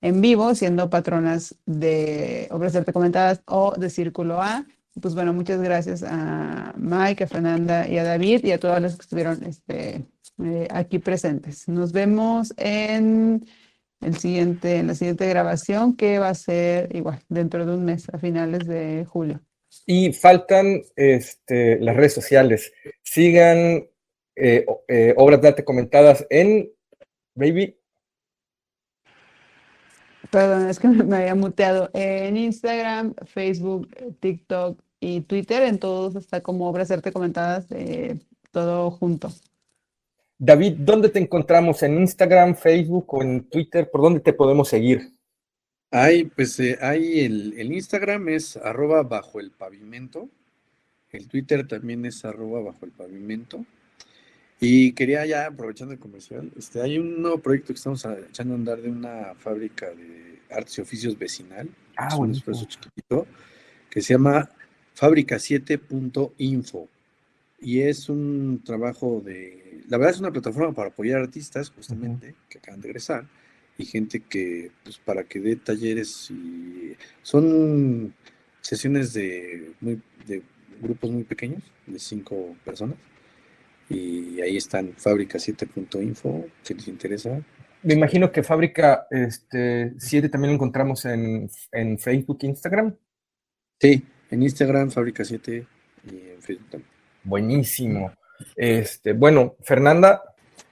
[0.00, 4.66] en vivo, siendo patronas de Obras de Arte Comentadas o de Círculo A.
[5.00, 8.96] Pues bueno, muchas gracias a Mike, a Fernanda y a David y a todos los
[8.96, 10.06] que estuvieron este,
[10.42, 11.68] eh, aquí presentes.
[11.68, 13.46] Nos vemos en
[14.06, 18.08] el siguiente, en la siguiente grabación, que va a ser igual, dentro de un mes,
[18.12, 19.40] a finales de julio.
[19.84, 22.72] Y faltan este, las redes sociales.
[23.02, 23.84] Sigan
[24.36, 26.70] eh, eh, obras de arte comentadas en
[27.34, 27.76] Baby.
[30.30, 31.90] Perdón, es que me había muteado.
[31.92, 33.88] En Instagram, Facebook,
[34.20, 38.20] TikTok y Twitter, en todos está como obras de arte comentadas, eh,
[38.52, 39.30] todo junto.
[40.38, 41.82] David, ¿dónde te encontramos?
[41.82, 43.90] ¿En Instagram, Facebook o en Twitter?
[43.90, 45.12] ¿Por dónde te podemos seguir?
[45.90, 50.28] Hay, pues, eh, hay el, Instagram es arroba bajo el pavimento.
[51.10, 53.64] El Twitter también es arroba bajo el pavimento.
[54.60, 58.56] Y quería ya, aprovechando el comercial, este, hay un nuevo proyecto que estamos echando a
[58.56, 61.70] andar de una fábrica de artes y oficios vecinal.
[61.96, 63.26] Ah, es un esfuerzo chiquitito,
[63.88, 64.50] que se llama
[64.98, 66.88] fábrica7.info.
[67.58, 72.58] Y es un trabajo de, la verdad es una plataforma para apoyar artistas, justamente, que
[72.58, 73.26] acaban de egresar,
[73.78, 78.14] y gente que, pues, para que dé talleres y son
[78.60, 80.42] sesiones de, muy, de
[80.80, 82.96] grupos muy pequeños, de cinco personas.
[83.88, 87.40] Y ahí están fábrica7.info, si les interesa.
[87.82, 92.96] Me imagino que Fábrica este, 7 también lo encontramos en, en Facebook, Instagram.
[93.78, 95.66] Sí, en Instagram, Fábrica7
[96.10, 96.95] y en Facebook también.
[97.26, 98.12] Buenísimo.
[98.54, 100.22] Este, bueno, Fernanda,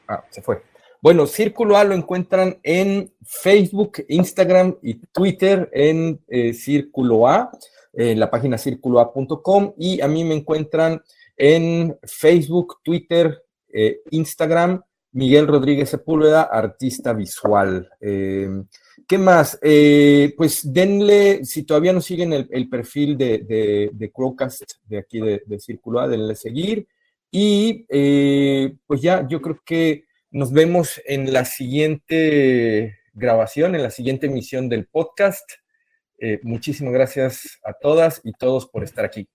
[0.06, 0.62] ah, se fue.
[1.00, 7.50] Bueno, Círculo A lo encuentran en Facebook, Instagram y Twitter en eh, Círculo A,
[7.92, 11.02] en la página círculoa.com y a mí me encuentran
[11.36, 14.82] en Facebook, Twitter, eh, Instagram,
[15.12, 17.90] Miguel Rodríguez Sepúlveda, artista visual.
[18.00, 18.48] Eh,
[19.06, 19.58] ¿Qué más?
[19.62, 25.20] Eh, pues denle, si todavía no siguen el, perfil de, de, de, Crowcast de aquí
[25.20, 26.86] de, de Círculo A, denle seguir.
[27.30, 33.90] Y eh, pues ya, yo creo que nos vemos en la siguiente grabación, en la
[33.90, 35.48] siguiente emisión del podcast.
[36.18, 39.28] Eh, muchísimas gracias a todas y todos por estar aquí.